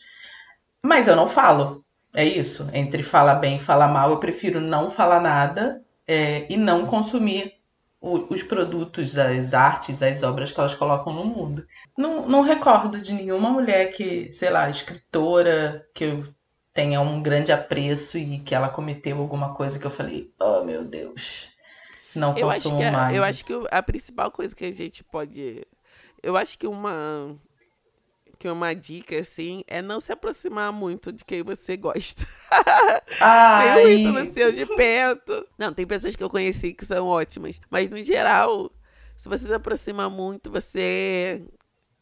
mas 0.82 1.06
eu 1.06 1.14
não 1.14 1.28
falo. 1.28 1.76
É 2.14 2.24
isso. 2.24 2.68
Entre 2.72 3.02
falar 3.02 3.36
bem 3.36 3.56
e 3.56 3.60
falar 3.60 3.88
mal, 3.88 4.10
eu 4.10 4.18
prefiro 4.18 4.60
não 4.60 4.90
falar 4.90 5.20
nada 5.20 5.82
é, 6.06 6.46
e 6.52 6.56
não 6.56 6.86
consumir 6.86 7.54
o, 8.00 8.32
os 8.32 8.42
produtos, 8.42 9.16
as 9.18 9.54
artes, 9.54 10.02
as 10.02 10.22
obras 10.22 10.52
que 10.52 10.60
elas 10.60 10.74
colocam 10.74 11.12
no 11.12 11.24
mundo. 11.24 11.66
Não, 11.96 12.28
não 12.28 12.42
recordo 12.42 13.00
de 13.00 13.12
nenhuma 13.12 13.50
mulher 13.50 13.92
que, 13.92 14.32
sei 14.32 14.50
lá, 14.50 14.68
escritora, 14.68 15.86
que 15.94 16.04
eu 16.04 16.24
tenha 16.74 17.00
um 17.00 17.22
grande 17.22 17.52
apreço 17.52 18.18
e 18.18 18.40
que 18.40 18.54
ela 18.54 18.68
cometeu 18.68 19.18
alguma 19.18 19.54
coisa 19.54 19.78
que 19.78 19.86
eu 19.86 19.90
falei, 19.90 20.32
oh 20.40 20.64
meu 20.64 20.84
Deus, 20.84 21.50
não 22.14 22.34
eu 22.36 22.48
consumo 22.48 22.76
acho 22.76 22.84
que, 22.84 22.90
mais. 22.90 23.14
Eu 23.14 23.24
acho 23.24 23.44
que 23.44 23.52
a 23.70 23.82
principal 23.82 24.30
coisa 24.30 24.56
que 24.56 24.64
a 24.64 24.72
gente 24.72 25.04
pode 25.04 25.62
eu 26.22 26.36
acho 26.36 26.56
que 26.58 26.66
uma 26.66 27.36
que 28.42 28.48
uma 28.48 28.74
dica, 28.74 29.16
assim, 29.20 29.62
é 29.68 29.80
não 29.80 30.00
se 30.00 30.10
aproximar 30.10 30.72
muito 30.72 31.12
de 31.12 31.24
quem 31.24 31.44
você 31.44 31.76
gosta. 31.76 32.26
Ai. 33.20 33.84
tem 33.84 34.08
muito 34.08 34.34
seu 34.34 34.50
de 34.50 34.66
perto. 34.66 35.46
Não, 35.56 35.72
tem 35.72 35.86
pessoas 35.86 36.16
que 36.16 36.24
eu 36.24 36.28
conheci 36.28 36.74
que 36.74 36.84
são 36.84 37.06
ótimas. 37.06 37.60
Mas, 37.70 37.88
no 37.88 38.02
geral, 38.02 38.68
se 39.16 39.28
você 39.28 39.46
se 39.46 39.54
aproxima 39.54 40.10
muito, 40.10 40.50
você 40.50 41.40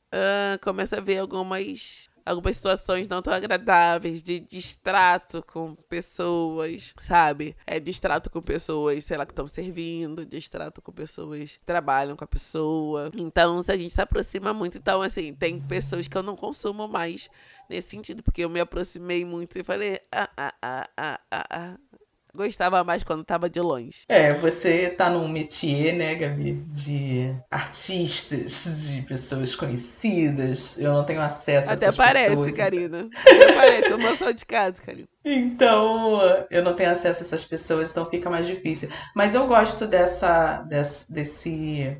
uh, 0.07 0.59
começa 0.63 0.97
a 0.97 1.01
ver 1.01 1.19
algumas 1.19 2.09
algumas 2.25 2.57
situações 2.57 3.09
não 3.09 3.23
tão 3.23 3.33
agradáveis, 3.33 4.23
de 4.23 4.41
distrato 4.41 5.43
com 5.47 5.75
pessoas, 5.75 6.95
sabe? 6.99 7.57
É 7.67 7.79
distrato 7.81 8.31
com 8.31 8.41
pessoas, 8.41 9.05
sei 9.05 9.17
lá, 9.17 9.27
que 9.27 9.33
estão 9.33 9.47
servindo, 9.47 10.25
distrato 10.25 10.81
com 10.83 10.93
pessoas 10.93 11.57
que 11.57 11.65
trabalham 11.65 12.17
com 12.17 12.25
a 12.25 12.29
pessoa. 12.29 13.11
Então, 13.15 13.63
se 13.63 13.73
a 13.73 13.77
gente 13.77 13.95
se 13.95 14.01
aproxima 14.01 14.53
muito, 14.53 14.79
então, 14.79 15.03
assim, 15.03 15.35
tem 15.35 15.61
pessoas 15.61 16.09
que 16.09 16.17
eu 16.17 16.23
não 16.23 16.37
consumo 16.37 16.89
mais 16.89 17.29
nesse 17.69 17.91
sentido, 17.91 18.23
porque 18.23 18.43
eu 18.43 18.51
me 18.51 18.61
aproximei 18.61 19.25
muito 19.25 19.59
e 19.59 19.63
falei, 19.63 20.01
ah, 20.11 20.29
ah, 20.37 20.55
ah, 20.61 20.89
ah, 20.97 21.21
ah, 21.31 21.47
ah 21.51 21.90
gostava 22.35 22.83
mais 22.85 23.03
quando 23.03 23.25
tava 23.25 23.49
de 23.49 23.61
longe. 23.61 24.05
É, 24.09 24.33
você 24.35 24.91
tá 24.91 25.11
num 25.11 25.29
métier, 25.29 25.95
né, 25.95 26.15
Gabi, 26.15 26.53
de 26.53 27.35
artistas, 27.51 28.89
de 28.91 29.03
pessoas 29.03 29.55
conhecidas. 29.55 30.79
Eu 30.79 30.93
não 30.93 31.05
tenho 31.05 31.21
acesso 31.21 31.71
Até 31.71 31.87
a 31.87 31.89
essas 31.89 31.97
parece, 31.97 32.29
pessoas. 32.31 32.49
então. 32.49 32.65
Karina. 32.65 33.09
Até 33.15 33.53
parece, 33.55 33.93
uma 33.95 34.17
só 34.17 34.31
de 34.31 34.47
casa, 34.47 34.83
Karina. 34.83 35.09
Então, 35.25 36.21
eu 36.51 36.63
não 36.63 36.75
tenho 36.75 36.91
acesso 36.91 37.23
a 37.23 37.27
essas 37.27 37.45
pessoas, 37.45 37.91
então 37.91 38.09
fica 38.09 38.31
mais 38.31 38.47
difícil. 38.47 38.89
Mas 39.15 39.35
eu 39.35 39.47
gosto 39.47 39.87
dessa, 39.87 40.63
desse, 40.63 41.13
desse 41.13 41.97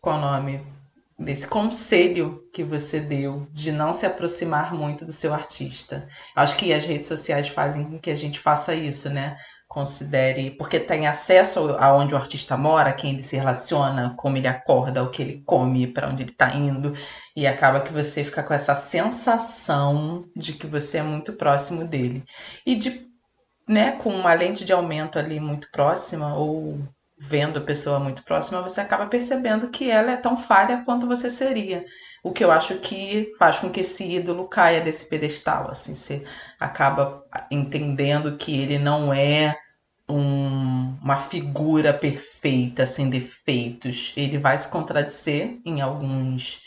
qual 0.00 0.16
o 0.16 0.20
nome? 0.20 0.79
Desse 1.20 1.46
conselho 1.46 2.48
que 2.52 2.64
você 2.64 2.98
deu 2.98 3.46
de 3.52 3.70
não 3.70 3.92
se 3.92 4.06
aproximar 4.06 4.74
muito 4.74 5.04
do 5.04 5.12
seu 5.12 5.34
artista. 5.34 6.08
Acho 6.34 6.56
que 6.56 6.72
as 6.72 6.86
redes 6.86 7.08
sociais 7.08 7.48
fazem 7.48 7.84
com 7.84 7.98
que 7.98 8.10
a 8.10 8.14
gente 8.14 8.40
faça 8.40 8.74
isso, 8.74 9.10
né? 9.10 9.36
Considere, 9.68 10.50
porque 10.52 10.80
tem 10.80 11.06
acesso 11.06 11.76
aonde 11.78 12.14
o 12.14 12.16
artista 12.16 12.56
mora, 12.56 12.92
quem 12.92 13.12
ele 13.12 13.22
se 13.22 13.36
relaciona, 13.36 14.14
como 14.16 14.36
ele 14.36 14.48
acorda, 14.48 15.04
o 15.04 15.10
que 15.10 15.22
ele 15.22 15.42
come, 15.46 15.86
para 15.86 16.08
onde 16.08 16.22
ele 16.24 16.30
está 16.30 16.54
indo, 16.54 16.94
e 17.36 17.46
acaba 17.46 17.80
que 17.80 17.92
você 17.92 18.24
fica 18.24 18.42
com 18.42 18.54
essa 18.54 18.74
sensação 18.74 20.24
de 20.34 20.54
que 20.54 20.66
você 20.66 20.98
é 20.98 21.02
muito 21.02 21.34
próximo 21.34 21.84
dele. 21.84 22.24
E 22.66 22.74
de, 22.74 23.06
né, 23.68 23.92
com 23.92 24.08
uma 24.08 24.32
lente 24.34 24.64
de 24.64 24.72
aumento 24.72 25.18
ali 25.18 25.38
muito 25.38 25.68
próxima 25.70 26.34
ou 26.34 26.80
vendo 27.22 27.58
a 27.58 27.62
pessoa 27.62 28.00
muito 28.00 28.22
próxima, 28.24 28.62
você 28.62 28.80
acaba 28.80 29.06
percebendo 29.06 29.68
que 29.68 29.90
ela 29.90 30.10
é 30.10 30.16
tão 30.16 30.38
falha 30.38 30.82
quanto 30.86 31.06
você 31.06 31.30
seria. 31.30 31.84
O 32.22 32.32
que 32.32 32.42
eu 32.42 32.50
acho 32.50 32.78
que 32.78 33.30
faz 33.38 33.58
com 33.58 33.68
que 33.68 33.80
esse 33.80 34.04
ídolo 34.04 34.48
caia 34.48 34.80
desse 34.80 35.06
pedestal. 35.06 35.70
Assim, 35.70 35.94
você 35.94 36.24
acaba 36.58 37.22
entendendo 37.50 38.38
que 38.38 38.58
ele 38.58 38.78
não 38.78 39.12
é 39.12 39.54
um, 40.08 40.96
uma 41.02 41.18
figura 41.18 41.92
perfeita, 41.92 42.86
sem 42.86 43.10
defeitos. 43.10 44.14
Ele 44.16 44.38
vai 44.38 44.58
se 44.58 44.68
contradizer 44.70 45.60
em 45.64 45.82
alguns 45.82 46.62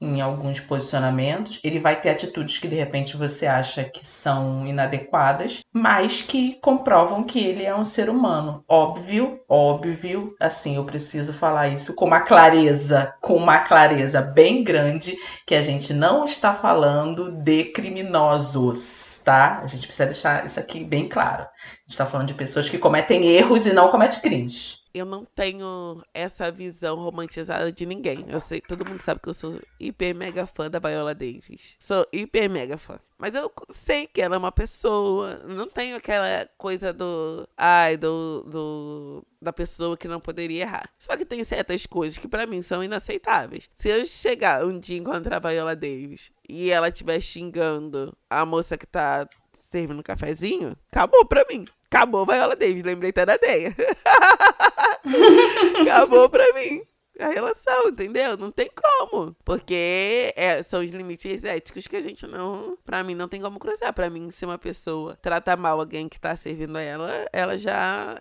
em 0.00 0.20
alguns 0.20 0.60
posicionamentos, 0.60 1.58
ele 1.64 1.80
vai 1.80 2.00
ter 2.00 2.10
atitudes 2.10 2.58
que 2.58 2.68
de 2.68 2.76
repente 2.76 3.16
você 3.16 3.46
acha 3.46 3.84
que 3.84 4.06
são 4.06 4.66
inadequadas, 4.66 5.60
mas 5.72 6.22
que 6.22 6.58
comprovam 6.60 7.24
que 7.24 7.40
ele 7.40 7.64
é 7.64 7.74
um 7.74 7.84
ser 7.84 8.08
humano. 8.08 8.64
Óbvio, 8.68 9.38
óbvio, 9.48 10.34
assim, 10.40 10.76
eu 10.76 10.84
preciso 10.84 11.32
falar 11.32 11.68
isso 11.68 11.94
com 11.94 12.04
uma 12.04 12.20
clareza, 12.20 13.12
com 13.20 13.34
uma 13.34 13.58
clareza 13.58 14.20
bem 14.22 14.62
grande, 14.62 15.16
que 15.46 15.54
a 15.54 15.62
gente 15.62 15.92
não 15.92 16.24
está 16.24 16.54
falando 16.54 17.32
de 17.32 17.64
criminosos, 17.64 19.20
tá? 19.24 19.60
A 19.62 19.66
gente 19.66 19.86
precisa 19.86 20.06
deixar 20.06 20.46
isso 20.46 20.60
aqui 20.60 20.84
bem 20.84 21.08
claro. 21.08 21.42
A 21.42 21.80
gente 21.82 21.90
está 21.90 22.06
falando 22.06 22.28
de 22.28 22.34
pessoas 22.34 22.68
que 22.68 22.78
cometem 22.78 23.26
erros 23.26 23.66
e 23.66 23.72
não 23.72 23.88
cometem 23.88 24.20
crimes 24.20 24.78
eu 24.98 25.06
não 25.06 25.24
tenho 25.24 26.02
essa 26.12 26.50
visão 26.50 26.96
romantizada 26.96 27.70
de 27.72 27.86
ninguém. 27.86 28.24
Eu 28.28 28.40
sei, 28.40 28.60
todo 28.60 28.86
mundo 28.86 29.00
sabe 29.00 29.20
que 29.20 29.28
eu 29.28 29.34
sou 29.34 29.60
hiper 29.80 30.14
mega 30.14 30.46
fã 30.46 30.70
da 30.70 30.78
Viola 30.78 31.14
Davis. 31.14 31.76
Sou 31.78 32.06
hiper 32.12 32.50
mega 32.50 32.76
fã. 32.76 32.98
Mas 33.18 33.34
eu 33.34 33.50
sei 33.68 34.06
que 34.06 34.22
ela 34.22 34.36
é 34.36 34.38
uma 34.38 34.52
pessoa. 34.52 35.42
Não 35.44 35.68
tenho 35.68 35.96
aquela 35.96 36.48
coisa 36.56 36.92
do. 36.92 37.48
Ai, 37.56 37.96
do. 37.96 38.44
do 38.48 39.24
da 39.40 39.52
pessoa 39.52 39.96
que 39.96 40.08
não 40.08 40.20
poderia 40.20 40.62
errar. 40.62 40.90
Só 40.98 41.16
que 41.16 41.24
tem 41.24 41.42
certas 41.44 41.86
coisas 41.86 42.18
que 42.18 42.28
para 42.28 42.46
mim 42.46 42.62
são 42.62 42.82
inaceitáveis. 42.82 43.68
Se 43.74 43.88
eu 43.88 44.04
chegar 44.04 44.64
um 44.64 44.78
dia 44.78 44.98
encontrar 44.98 45.36
a 45.36 45.50
Viola 45.50 45.76
Davis 45.76 46.32
e 46.48 46.70
ela 46.70 46.88
estiver 46.88 47.20
xingando 47.20 48.16
a 48.30 48.44
moça 48.44 48.76
que 48.76 48.86
tá 48.86 49.28
servindo 49.68 49.98
um 50.00 50.02
cafezinho, 50.02 50.76
acabou 50.90 51.24
pra 51.26 51.44
mim. 51.48 51.64
Acabou 51.90 52.26
Viola 52.26 52.54
Davis, 52.54 52.82
lembrei 52.82 53.10
até 53.10 53.26
da 53.26 53.34
ideia. 53.34 53.74
Acabou 55.82 56.28
pra 56.28 56.44
mim 56.54 56.80
a 57.18 57.28
relação, 57.28 57.88
entendeu? 57.88 58.36
Não 58.36 58.50
tem 58.50 58.70
como. 58.74 59.34
Porque 59.44 60.32
é, 60.36 60.62
são 60.62 60.80
os 60.80 60.90
limites 60.90 61.44
éticos 61.44 61.86
que 61.86 61.96
a 61.96 62.00
gente 62.00 62.26
não. 62.26 62.76
Pra 62.84 63.02
mim, 63.02 63.14
não 63.14 63.28
tem 63.28 63.40
como 63.40 63.58
cruzar. 63.58 63.92
Pra 63.92 64.08
mim, 64.08 64.30
se 64.30 64.44
uma 64.44 64.58
pessoa 64.58 65.16
trata 65.20 65.56
mal 65.56 65.80
alguém 65.80 66.08
que 66.08 66.20
tá 66.20 66.36
servindo 66.36 66.76
a 66.76 66.82
ela, 66.82 67.28
ela 67.32 67.58
já. 67.58 68.16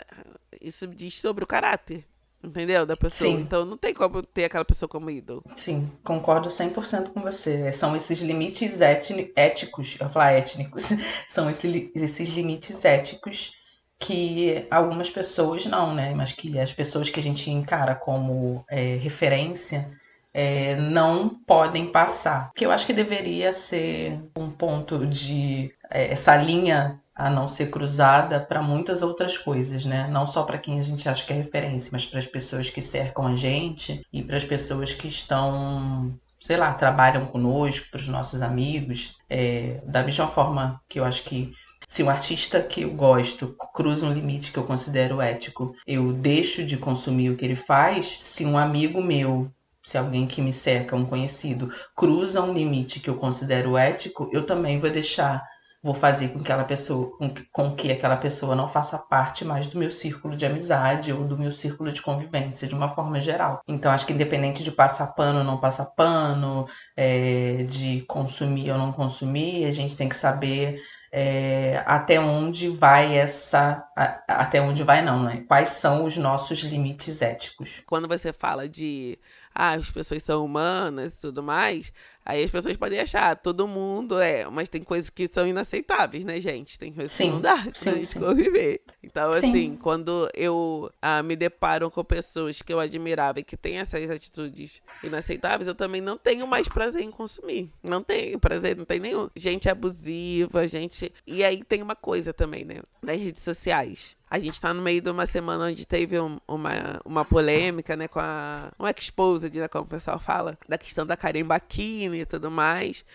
Isso 0.60 0.88
diz 0.88 1.20
sobre 1.20 1.44
o 1.44 1.48
caráter. 1.48 2.04
Entendeu? 2.44 2.86
Da 2.86 2.96
pessoa. 2.96 3.30
Sim. 3.30 3.38
Então 3.42 3.66
não 3.66 3.78
tem 3.78 3.94
como 3.94 4.22
ter 4.22 4.46
aquela 4.46 4.63
pessoa 4.63 4.88
como 4.88 5.10
ídolo. 5.10 5.44
Sim, 5.56 5.92
concordo 6.04 6.50
100% 6.50 7.10
com 7.10 7.22
você. 7.22 7.72
São 7.74 7.96
esses 7.96 8.20
limites 8.20 8.80
éticos, 8.80 9.96
eu 10.00 10.06
vou 10.06 10.13
falar 10.13 10.32
étnicos, 10.34 10.90
são 11.28 11.50
esse, 11.50 11.92
esses 11.96 12.30
limites 12.30 12.86
éticos 12.86 13.58
que 13.99 14.67
algumas 14.69 15.10
pessoas 15.10 15.65
não, 15.65 15.93
né? 15.93 16.13
Mas 16.13 16.31
que 16.33 16.60
as 16.60 16.71
pessoas 16.71 17.10
que 17.10 17.19
a 17.19 17.23
gente 17.23 17.49
encara 17.49 17.95
como 17.95 18.63
é, 18.69 18.95
referência 18.95 19.91
é, 20.33 20.75
não 20.75 21.29
podem 21.29 21.91
passar. 21.91 22.51
Que 22.55 22.65
eu 22.65 22.71
acho 22.71 22.86
que 22.86 22.93
deveria 22.93 23.51
ser 23.51 24.19
um 24.38 24.49
ponto 24.51 25.05
de 25.05 25.71
é, 25.89 26.12
essa 26.12 26.36
linha 26.36 26.99
a 27.15 27.29
não 27.31 27.47
ser 27.47 27.71
cruzada 27.71 28.39
para 28.39 28.62
muitas 28.62 29.01
outras 29.01 29.36
coisas, 29.38 29.83
né? 29.83 30.07
Não 30.12 30.27
só 30.27 30.43
para 30.43 30.60
quem 30.60 30.79
a 30.79 30.83
gente 30.83 31.10
acha 31.10 31.25
que 31.25 31.33
é 31.33 31.36
referência, 31.36 31.89
mas 31.91 32.05
para 32.05 32.19
as 32.19 32.27
pessoas 32.27 32.69
que 32.69 32.81
cercam 32.81 33.25
a 33.25 33.36
gente 33.36 34.05
e 34.13 34.23
para 34.23 34.38
as 34.38 34.43
pessoas 34.43 34.93
que 34.93 35.07
estão 35.07 36.15
sei 36.39 36.55
lá, 36.55 36.73
trabalham 36.73 37.25
conosco, 37.25 37.89
para 37.89 37.99
os 37.99 38.07
nossos 38.07 38.41
amigos, 38.41 39.17
é, 39.29 39.81
da 39.86 40.03
mesma 40.03 40.27
forma 40.27 40.79
que 40.88 40.99
eu 40.99 41.03
acho 41.03 41.23
que 41.23 41.51
se 41.89 42.04
um 42.04 42.10
artista 42.10 42.62
que 42.62 42.82
eu 42.82 42.91
gosto 42.91 43.56
cruza 43.73 44.06
um 44.06 44.12
limite 44.12 44.52
que 44.52 44.60
eu 44.60 44.65
considero 44.65 45.21
ético, 45.21 45.73
eu 45.88 46.12
deixo 46.12 46.65
de 46.65 46.76
consumir 46.76 47.30
o 47.30 47.38
que 47.38 47.45
ele 47.45 47.56
faz. 47.56 48.17
Se 48.19 48.45
um 48.45 48.58
amigo 48.58 49.02
meu, 49.02 49.50
se 49.82 49.97
alguém 49.97 50.28
que 50.28 50.41
me 50.41 50.52
cerca, 50.52 50.97
um 50.97 51.06
conhecido, 51.06 51.73
cruza 51.95 52.41
um 52.41 52.54
limite 52.54 53.00
que 53.00 53.10
eu 53.10 53.15
considero 53.15 53.78
ético, 53.78 54.30
eu 54.34 54.45
também 54.45 54.78
vou 54.78 54.89
deixar, 54.89 55.41
vou 55.82 55.93
fazer 55.93 56.28
com 56.28 56.39
que 56.39 56.52
aquela 56.52 56.65
pessoa, 56.65 57.17
com 57.54 57.73
que, 57.73 57.89
aquela 57.89 58.17
pessoa 58.17 58.54
não 58.54 58.67
faça 58.67 58.97
parte 58.97 59.45
mais 59.45 59.69
do 59.69 59.80
meu 59.80 59.89
círculo 59.89 60.36
de 60.36 60.45
amizade 60.45 61.13
ou 61.13 61.26
do 61.26 61.38
meu 61.38 61.54
círculo 61.54 61.89
de 61.93 62.02
convivência, 62.02 62.67
de 62.67 62.76
uma 62.76 62.89
forma 62.89 63.21
geral. 63.21 63.62
Então, 63.65 63.93
acho 63.93 64.06
que 64.06 64.12
independente 64.12 64.62
de 64.62 64.71
passar 64.73 65.13
pano 65.13 65.39
ou 65.39 65.45
não 65.45 65.58
passar 65.58 65.86
pano, 65.95 66.67
é, 66.97 67.63
de 67.63 68.02
consumir 68.02 68.71
ou 68.71 68.78
não 68.78 68.91
consumir, 68.91 69.65
a 69.65 69.71
gente 69.71 69.95
tem 69.95 70.10
que 70.10 70.17
saber 70.17 70.82
é, 71.12 71.84
até 71.86 72.20
onde 72.20 72.70
vai 72.70 73.17
essa. 73.17 73.88
A, 73.96 74.41
até 74.41 74.62
onde 74.62 74.84
vai, 74.84 75.02
não, 75.02 75.24
né? 75.24 75.43
Quais 75.48 75.70
são 75.70 76.06
os 76.06 76.17
nossos 76.17 76.60
limites 76.60 77.22
éticos? 77.22 77.82
Quando 77.86 78.08
você 78.08 78.34
fala 78.34 78.67
de. 78.67 79.17
Ah, 79.54 79.72
as 79.74 79.89
pessoas 79.89 80.22
são 80.22 80.46
humanas 80.46 81.15
e 81.15 81.22
tudo 81.22 81.41
mais, 81.41 81.91
Aí 82.28 82.44
as 82.44 82.52
pessoas 82.52 82.76
podem 82.76 83.00
achar, 83.00 83.38
todo 83.38 83.66
mundo 83.66 84.20
é, 84.20 84.46
mas 84.50 84.68
tem 84.68 84.84
coisas 84.84 85.10
que 85.10 85.30
são 85.32 85.48
inaceitáveis, 85.48 86.26
né, 86.26 86.42
gente? 86.42 86.78
Tem 86.78 86.92
coisas 86.92 87.13
sim, 87.13 87.28
que 87.28 87.30
não 87.32 87.40
dá 87.40 87.58
sim, 87.74 87.90
pra 87.90 87.94
gente 87.94 88.20
conviver. 88.20 88.82
Então, 89.02 89.34
sim. 89.36 89.50
assim, 89.50 89.78
quando 89.78 90.30
eu 90.34 90.92
ah, 91.02 91.24
me 91.24 91.38
deparo 91.38 91.90
com 91.90 92.04
pessoas 92.04 92.62
que 92.62 92.74
eu 92.74 92.82
admirava 92.82 93.40
e 93.40 93.44
que 93.46 93.56
têm 93.56 93.80
essas 93.80 94.10
atitudes 94.10 94.82
inaceitáveis, 95.02 95.70
eu 95.70 95.76
também 95.76 96.02
não 96.02 96.18
tenho 96.18 96.46
mais 96.46 96.68
prazer 96.68 97.02
em 97.02 97.12
consumir. 97.12 97.72
Não 97.82 98.04
tenho 98.04 98.38
prazer, 98.38 98.76
não 98.76 98.84
tem 98.84 99.00
nenhum. 99.00 99.30
Gente 99.34 99.70
abusiva, 99.70 100.68
gente. 100.68 101.13
E 101.26 101.46
aí 101.46 101.63
tem 101.63 101.82
uma 101.82 101.96
coisa 101.96 102.34
também, 102.34 102.66
né? 102.66 102.82
Nas 103.02 103.18
redes 103.18 103.42
sociais. 103.42 104.18
A 104.30 104.40
gente 104.40 104.60
tá 104.60 104.74
no 104.74 104.82
meio 104.82 105.00
de 105.00 105.10
uma 105.10 105.26
semana 105.26 105.66
onde 105.68 105.86
teve 105.86 106.20
um, 106.20 106.38
uma, 106.46 107.00
uma 107.06 107.24
polêmica, 107.24 107.96
né, 107.96 108.10
com 108.10 108.20
a. 108.20 108.70
Um 108.78 108.86
exposed, 108.88 109.58
né, 109.58 109.70
como 109.70 109.86
o 109.86 109.88
pessoal 109.88 110.20
fala, 110.20 110.58
da 110.68 110.78
questão 110.78 111.06
da 111.06 111.16
Karen 111.16 111.46
Bakini 111.46 112.16
e 112.21 112.25
tudo 112.25 112.51
mais. 112.51 113.06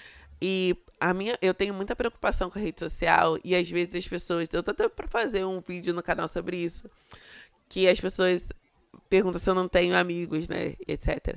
E 0.41 0.77
a 0.99 1.15
minha, 1.15 1.37
eu 1.41 1.55
tenho 1.55 1.75
muita 1.75 1.95
preocupação 1.95 2.51
com 2.51 2.59
a 2.59 2.63
rede 2.63 2.81
social 2.81 3.39
e 3.45 3.55
às 3.55 3.69
vezes 3.71 3.95
as 3.95 4.09
pessoas. 4.09 4.49
Eu 4.53 4.63
tô 4.63 4.71
até 4.73 4.89
pra 4.89 5.07
fazer 5.09 5.45
um 5.45 5.61
vídeo 5.61 5.95
no 5.95 6.03
canal 6.03 6.29
sobre 6.29 6.57
isso. 6.57 6.91
Que 7.69 7.89
as 7.89 8.01
pessoas 8.01 8.45
perguntam 9.09 9.41
se 9.41 9.49
eu 9.49 9.55
não 9.55 9.69
tenho 9.69 9.97
amigos, 9.97 10.49
né, 10.49 10.75
etc. 10.87 11.37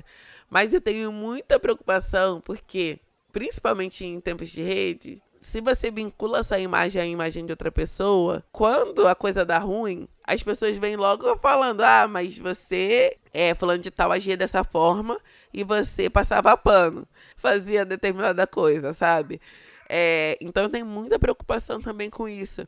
Mas 0.50 0.72
eu 0.72 0.80
tenho 0.80 1.12
muita 1.12 1.58
preocupação 1.58 2.40
porque, 2.40 2.98
principalmente 3.32 4.04
em 4.04 4.20
tempos 4.20 4.48
de 4.48 4.62
rede, 4.62 5.22
se 5.40 5.60
você 5.60 5.90
vincula 5.90 6.42
sua 6.42 6.58
imagem 6.58 7.00
à 7.00 7.06
imagem 7.06 7.44
de 7.44 7.52
outra 7.52 7.70
pessoa, 7.70 8.42
quando 8.52 9.06
a 9.06 9.14
coisa 9.14 9.44
dá 9.44 9.58
ruim, 9.58 10.08
as 10.24 10.42
pessoas 10.42 10.78
vêm 10.78 10.96
logo 10.96 11.36
falando: 11.38 11.82
ah, 11.82 12.08
mas 12.08 12.38
você 12.38 13.16
é 13.32 13.54
falando 13.54 13.82
de 13.82 13.90
tal 13.90 14.12
agia 14.12 14.36
dessa 14.36 14.64
forma 14.64 15.18
e 15.52 15.62
você 15.62 16.10
passava 16.10 16.56
pano, 16.56 17.06
fazia 17.36 17.84
determinada 17.84 18.46
coisa, 18.46 18.92
sabe? 18.92 19.40
É, 19.88 20.36
então 20.40 20.68
tem 20.68 20.82
muita 20.82 21.18
preocupação 21.18 21.80
também 21.80 22.10
com 22.10 22.28
isso. 22.28 22.66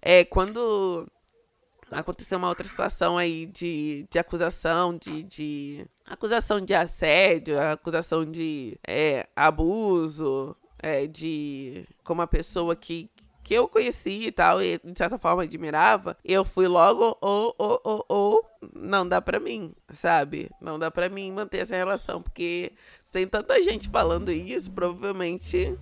É, 0.00 0.24
quando 0.24 1.06
aconteceu 1.90 2.38
uma 2.38 2.48
outra 2.48 2.66
situação 2.66 3.18
aí 3.18 3.46
de, 3.46 4.06
de 4.10 4.18
acusação 4.18 4.96
de, 4.96 5.22
de 5.24 5.86
acusação 6.06 6.60
de 6.60 6.74
assédio, 6.74 7.60
acusação 7.60 8.24
de 8.24 8.78
é, 8.86 9.28
abuso, 9.36 10.56
é, 10.84 11.06
de 11.06 11.86
como 12.04 12.20
uma 12.20 12.26
pessoa 12.26 12.76
que 12.76 13.10
que 13.42 13.52
eu 13.52 13.68
conheci 13.68 14.26
e 14.26 14.32
tal, 14.32 14.62
e 14.62 14.78
de 14.82 14.96
certa 14.96 15.18
forma 15.18 15.42
admirava, 15.42 16.16
eu 16.24 16.46
fui 16.46 16.66
logo, 16.66 17.14
ou, 17.20 17.54
ou, 17.58 17.80
ou, 17.84 18.06
ou, 18.08 18.50
não 18.74 19.06
dá 19.06 19.20
pra 19.20 19.38
mim, 19.38 19.74
sabe? 19.92 20.50
Não 20.62 20.78
dá 20.78 20.90
pra 20.90 21.10
mim 21.10 21.30
manter 21.30 21.58
essa 21.58 21.76
relação, 21.76 22.22
porque 22.22 22.72
tem 23.12 23.26
tanta 23.26 23.62
gente 23.62 23.90
falando 23.90 24.32
isso, 24.32 24.72
provavelmente 24.72 25.78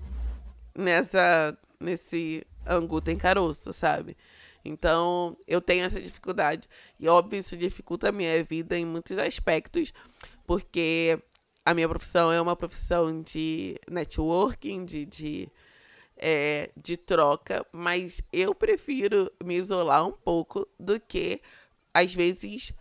nessa, 0.77 1.57
nesse 1.79 2.45
angu 2.67 3.01
tem 3.01 3.17
caroço, 3.17 3.73
sabe? 3.73 4.17
Então, 4.65 5.37
eu 5.47 5.61
tenho 5.61 5.85
essa 5.85 6.01
dificuldade. 6.01 6.69
E, 6.99 7.07
óbvio, 7.07 7.39
isso 7.39 7.57
dificulta 7.57 8.09
a 8.09 8.13
minha 8.13 8.43
vida 8.43 8.77
em 8.77 8.85
muitos 8.85 9.19
aspectos, 9.19 9.93
porque 10.45 11.17
a 11.65 11.75
minha 11.75 11.89
profissão 11.89 12.33
é 12.33 12.41
uma 12.41 12.57
profissão 12.57 13.23
de 13.23 13.79
networking, 13.89 14.85
de, 14.85 15.07
de, 15.07 15.49
é, 16.17 16.71
de 16.77 16.97
troca, 16.97 17.65
mas 17.73 18.21
eu 18.33 18.55
prefiro 18.55 19.31
me 19.43 19.55
isolar 19.55 20.07
um 20.07 20.13
pouco 20.13 20.67
do 20.79 20.99
que, 20.99 21.41
às 21.95 22.13
vezes, 22.13 22.73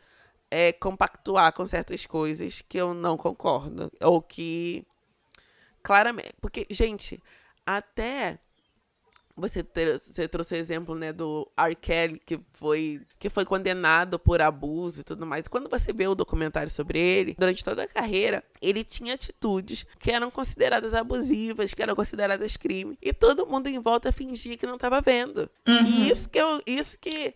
é, 0.50 0.74
compactuar 0.74 1.54
com 1.54 1.66
certas 1.66 2.06
coisas 2.06 2.62
que 2.62 2.78
eu 2.78 2.94
não 2.94 3.18
concordo. 3.18 3.92
Ou 4.02 4.22
que. 4.22 4.86
Claramente. 5.84 6.34
Porque, 6.42 6.68
gente, 6.70 7.20
até 7.66 8.40
você, 9.42 9.64
ter, 9.64 10.00
você 10.00 10.28
trouxe 10.28 10.54
o 10.54 10.58
exemplo 10.58 10.96
né, 10.96 11.12
do 11.12 11.50
R. 11.58 11.76
Kelly, 11.76 12.22
que 12.26 12.40
foi, 12.54 13.02
que 13.20 13.30
foi 13.30 13.44
condenado 13.44 14.18
por 14.18 14.42
abuso 14.42 15.02
e 15.02 15.04
tudo 15.04 15.26
mais. 15.26 15.48
Quando 15.48 15.70
você 15.70 15.92
vê 15.92 16.08
o 16.08 16.16
documentário 16.16 16.70
sobre 16.70 17.00
ele, 17.00 17.36
durante 17.38 17.64
toda 17.64 17.84
a 17.84 17.88
carreira, 17.88 18.44
ele 18.62 18.84
tinha 18.84 19.16
atitudes 19.16 19.86
que 20.00 20.12
eram 20.12 20.30
consideradas 20.32 20.94
abusivas, 20.94 21.74
que 21.74 21.82
eram 21.82 21.96
consideradas 21.96 22.56
crime. 22.56 22.98
E 23.02 23.12
todo 23.12 23.48
mundo 23.48 23.68
em 23.68 23.80
volta 23.80 24.12
fingia 24.12 24.56
que 24.56 24.68
não 24.68 24.76
estava 24.76 25.02
vendo. 25.02 25.50
Uhum. 25.68 25.86
E 25.86 26.10
isso 26.10 26.30
que, 26.30 26.40
eu, 26.40 26.62
isso 26.66 26.98
que 27.00 27.34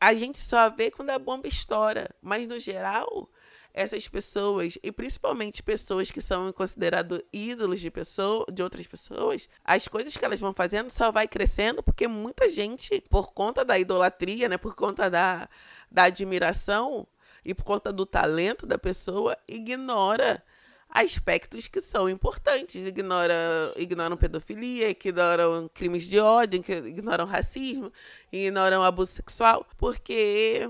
a 0.00 0.14
gente 0.14 0.38
só 0.38 0.70
vê 0.70 0.90
quando 0.90 1.10
a 1.10 1.18
bomba 1.18 1.46
estoura. 1.46 2.10
Mas, 2.22 2.48
no 2.48 2.58
geral, 2.58 3.28
essas 3.72 4.08
pessoas, 4.08 4.78
e 4.82 4.90
principalmente 4.90 5.62
pessoas 5.62 6.10
que 6.10 6.20
são 6.20 6.52
considerados 6.52 7.20
ídolos 7.32 7.80
de, 7.80 7.90
pessoa, 7.90 8.44
de 8.52 8.62
outras 8.62 8.86
pessoas, 8.86 9.48
as 9.64 9.86
coisas 9.86 10.16
que 10.16 10.24
elas 10.24 10.40
vão 10.40 10.52
fazendo 10.52 10.90
só 10.90 11.12
vai 11.12 11.28
crescendo 11.28 11.82
porque 11.82 12.08
muita 12.08 12.48
gente, 12.50 13.00
por 13.08 13.32
conta 13.32 13.64
da 13.64 13.78
idolatria, 13.78 14.48
né, 14.48 14.58
por 14.58 14.74
conta 14.74 15.08
da, 15.08 15.48
da 15.90 16.04
admiração 16.04 17.06
e 17.44 17.54
por 17.54 17.64
conta 17.64 17.92
do 17.92 18.04
talento 18.04 18.66
da 18.66 18.78
pessoa, 18.78 19.36
ignora 19.46 20.42
aspectos 20.90 21.68
que 21.68 21.80
são 21.80 22.08
importantes. 22.08 22.86
Ignora, 22.86 23.34
ignoram 23.76 24.16
pedofilia, 24.16 24.90
ignoram 24.90 25.68
crimes 25.72 26.08
de 26.08 26.18
ódio, 26.18 26.62
ignoram 26.86 27.26
racismo, 27.26 27.92
ignoram 28.32 28.82
abuso 28.82 29.12
sexual, 29.12 29.66
porque 29.76 30.68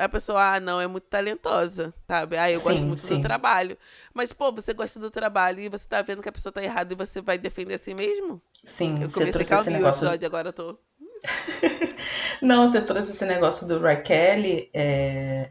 a 0.00 0.08
pessoa, 0.08 0.54
ah, 0.54 0.60
não, 0.60 0.80
é 0.80 0.86
muito 0.86 1.04
talentosa, 1.04 1.92
sabe? 2.08 2.36
Ah, 2.38 2.50
eu 2.50 2.58
sim, 2.58 2.68
gosto 2.68 2.86
muito 2.86 3.02
sim. 3.02 3.16
do 3.16 3.22
trabalho. 3.22 3.76
Mas, 4.14 4.32
pô, 4.32 4.50
você 4.50 4.72
gosta 4.72 4.98
do 4.98 5.10
trabalho 5.10 5.60
e 5.60 5.68
você 5.68 5.86
tá 5.86 6.00
vendo 6.00 6.22
que 6.22 6.28
a 6.28 6.32
pessoa 6.32 6.52
tá 6.52 6.62
errada 6.62 6.92
e 6.92 6.96
você 6.96 7.20
vai 7.20 7.36
defender 7.36 7.74
assim 7.74 7.94
mesmo? 7.94 8.40
Sim, 8.64 9.02
eu 9.02 9.10
você 9.10 9.30
trouxe 9.30 9.54
esse 9.54 9.70
negócio... 9.70 10.02
episódio, 10.02 10.26
agora 10.26 10.48
eu 10.48 10.52
tô... 10.52 10.78
não, 12.40 12.66
você 12.66 12.80
trouxe 12.80 13.10
esse 13.10 13.26
negócio 13.26 13.66
do 13.68 13.78
Raquel, 13.78 14.68
é... 14.72 15.50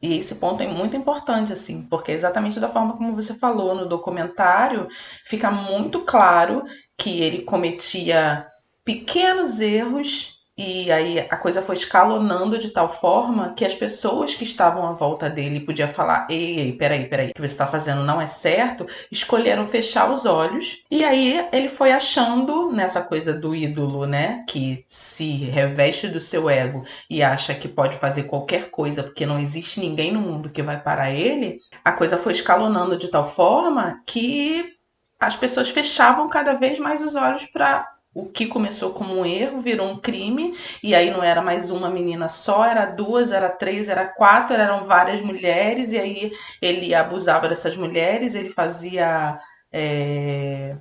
e 0.00 0.16
esse 0.16 0.36
ponto 0.36 0.62
é 0.62 0.68
muito 0.68 0.96
importante, 0.96 1.52
assim, 1.52 1.82
porque 1.82 2.12
é 2.12 2.14
exatamente 2.14 2.60
da 2.60 2.68
forma 2.68 2.96
como 2.96 3.14
você 3.14 3.34
falou 3.34 3.74
no 3.74 3.88
documentário, 3.88 4.86
fica 5.24 5.50
muito 5.50 6.02
claro 6.02 6.64
que 6.96 7.20
ele 7.20 7.42
cometia 7.42 8.46
pequenos 8.84 9.60
erros 9.60 10.37
e 10.58 10.90
aí 10.90 11.20
a 11.20 11.36
coisa 11.36 11.62
foi 11.62 11.76
escalonando 11.76 12.58
de 12.58 12.70
tal 12.70 12.88
forma 12.88 13.54
que 13.54 13.64
as 13.64 13.76
pessoas 13.76 14.34
que 14.34 14.42
estavam 14.42 14.84
à 14.88 14.92
volta 14.92 15.30
dele 15.30 15.60
podiam 15.60 15.86
falar: 15.86 16.26
ei, 16.28 16.58
ei, 16.58 16.72
peraí, 16.72 17.06
peraí, 17.08 17.30
o 17.30 17.34
que 17.34 17.40
você 17.40 17.52
está 17.52 17.64
fazendo 17.64 18.02
não 18.02 18.20
é 18.20 18.26
certo, 18.26 18.84
escolheram 19.10 19.64
fechar 19.64 20.10
os 20.10 20.26
olhos. 20.26 20.82
E 20.90 21.04
aí 21.04 21.48
ele 21.52 21.68
foi 21.68 21.92
achando 21.92 22.72
nessa 22.72 23.00
coisa 23.00 23.32
do 23.32 23.54
ídolo, 23.54 24.04
né? 24.04 24.44
Que 24.48 24.84
se 24.88 25.30
reveste 25.44 26.08
do 26.08 26.18
seu 26.18 26.50
ego 26.50 26.82
e 27.08 27.22
acha 27.22 27.54
que 27.54 27.68
pode 27.68 27.96
fazer 27.96 28.24
qualquer 28.24 28.68
coisa 28.70 29.04
porque 29.04 29.24
não 29.24 29.38
existe 29.38 29.78
ninguém 29.78 30.10
no 30.10 30.20
mundo 30.20 30.50
que 30.50 30.62
vai 30.62 30.82
parar 30.82 31.10
ele. 31.10 31.58
A 31.84 31.92
coisa 31.92 32.16
foi 32.18 32.32
escalonando 32.32 32.96
de 32.96 33.06
tal 33.06 33.30
forma 33.30 34.02
que 34.04 34.76
as 35.20 35.36
pessoas 35.36 35.68
fechavam 35.68 36.28
cada 36.28 36.54
vez 36.54 36.80
mais 36.80 37.02
os 37.02 37.14
olhos 37.14 37.44
para 37.46 37.86
o 38.22 38.28
que 38.30 38.46
começou 38.46 38.92
como 38.92 39.14
um 39.16 39.24
erro 39.24 39.60
virou 39.60 39.88
um 39.88 39.96
crime, 39.98 40.54
e 40.82 40.94
aí 40.94 41.10
não 41.10 41.22
era 41.22 41.40
mais 41.40 41.70
uma 41.70 41.88
menina 41.88 42.28
só, 42.28 42.64
era 42.64 42.84
duas, 42.86 43.30
era 43.30 43.48
três, 43.48 43.88
era 43.88 44.06
quatro, 44.06 44.56
eram 44.56 44.84
várias 44.84 45.20
mulheres, 45.20 45.92
e 45.92 45.98
aí 45.98 46.32
ele 46.60 46.94
abusava 46.94 47.48
dessas 47.48 47.76
mulheres, 47.76 48.34
ele 48.34 48.50
fazia. 48.50 49.38
É... 49.72 50.76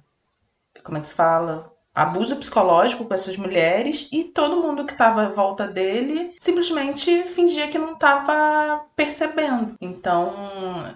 Como 0.84 0.98
é 0.98 1.02
que 1.02 1.08
se 1.08 1.14
fala? 1.16 1.72
Abuso 1.98 2.36
psicológico 2.36 3.06
com 3.06 3.14
essas 3.16 3.36
mulheres 3.38 4.08
e 4.12 4.24
todo 4.24 4.62
mundo 4.62 4.86
que 4.86 4.92
estava 4.92 5.24
à 5.24 5.30
volta 5.30 5.68
dele 5.68 6.32
simplesmente 6.38 7.24
fingia 7.24 7.68
que 7.70 7.80
não 7.80 7.94
estava 7.94 8.86
percebendo. 8.96 9.76
Então, 9.82 10.32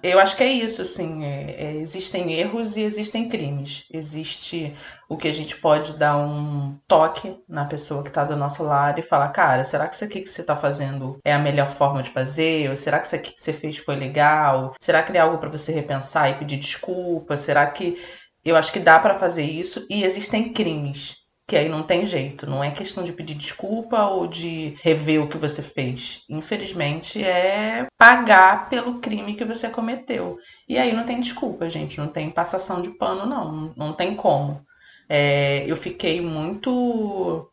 eu 0.03 0.19
acho 0.19 0.37
que 0.37 0.43
é 0.43 0.51
isso, 0.51 0.83
assim, 0.83 1.25
é, 1.25 1.55
é, 1.57 1.75
existem 1.77 2.33
erros 2.33 2.77
e 2.77 2.81
existem 2.81 3.27
crimes. 3.27 3.85
Existe 3.91 4.77
o 5.09 5.17
que 5.17 5.27
a 5.27 5.33
gente 5.33 5.57
pode 5.57 5.97
dar 5.97 6.15
um 6.15 6.77
toque 6.87 7.35
na 7.49 7.65
pessoa 7.65 8.03
que 8.03 8.09
está 8.09 8.23
do 8.23 8.37
nosso 8.37 8.63
lado 8.63 8.99
e 8.99 9.03
falar, 9.03 9.27
cara, 9.29 9.63
será 9.63 9.87
que 9.87 9.95
isso 9.95 10.05
aqui 10.05 10.21
que 10.21 10.29
você 10.29 10.41
está 10.41 10.55
fazendo 10.55 11.17
é 11.25 11.33
a 11.33 11.39
melhor 11.39 11.67
forma 11.69 12.01
de 12.03 12.11
fazer? 12.11 12.69
Ou 12.69 12.77
será 12.77 12.99
que 12.99 13.07
isso 13.07 13.15
aqui 13.15 13.31
que 13.33 13.41
você 13.41 13.51
fez 13.51 13.77
foi 13.77 13.95
legal? 13.95 14.73
Será 14.79 15.01
que 15.03 15.17
é 15.17 15.19
algo 15.19 15.39
para 15.39 15.49
você 15.49 15.71
repensar 15.73 16.29
e 16.29 16.35
pedir 16.35 16.57
desculpa? 16.57 17.35
Será 17.35 17.65
que 17.65 17.99
eu 18.43 18.55
acho 18.55 18.71
que 18.73 18.79
dá 18.79 18.99
para 18.99 19.13
fazer 19.13 19.43
isso 19.43 19.85
e 19.89 20.03
existem 20.03 20.51
crimes 20.51 21.21
que 21.47 21.57
aí 21.57 21.67
não 21.67 21.83
tem 21.83 22.05
jeito, 22.05 22.49
não 22.49 22.63
é 22.63 22.71
questão 22.71 23.03
de 23.03 23.11
pedir 23.11 23.35
desculpa 23.35 24.05
ou 24.05 24.25
de 24.25 24.77
rever 24.81 25.21
o 25.21 25.27
que 25.27 25.37
você 25.37 25.61
fez. 25.61 26.23
Infelizmente 26.29 27.21
é 27.21 27.87
pagar 27.97 28.69
pelo 28.69 28.99
crime 29.01 29.35
que 29.35 29.43
você 29.43 29.69
cometeu. 29.69 30.37
E 30.65 30.77
aí 30.77 30.93
não 30.93 31.05
tem 31.05 31.19
desculpa, 31.19 31.69
gente, 31.69 31.97
não 31.97 32.07
tem 32.07 32.29
passação 32.29 32.81
de 32.81 32.91
pano, 32.91 33.25
não, 33.25 33.73
não 33.75 33.91
tem 33.91 34.15
como. 34.15 34.65
É, 35.09 35.65
eu 35.67 35.75
fiquei 35.75 36.21
muito 36.21 37.51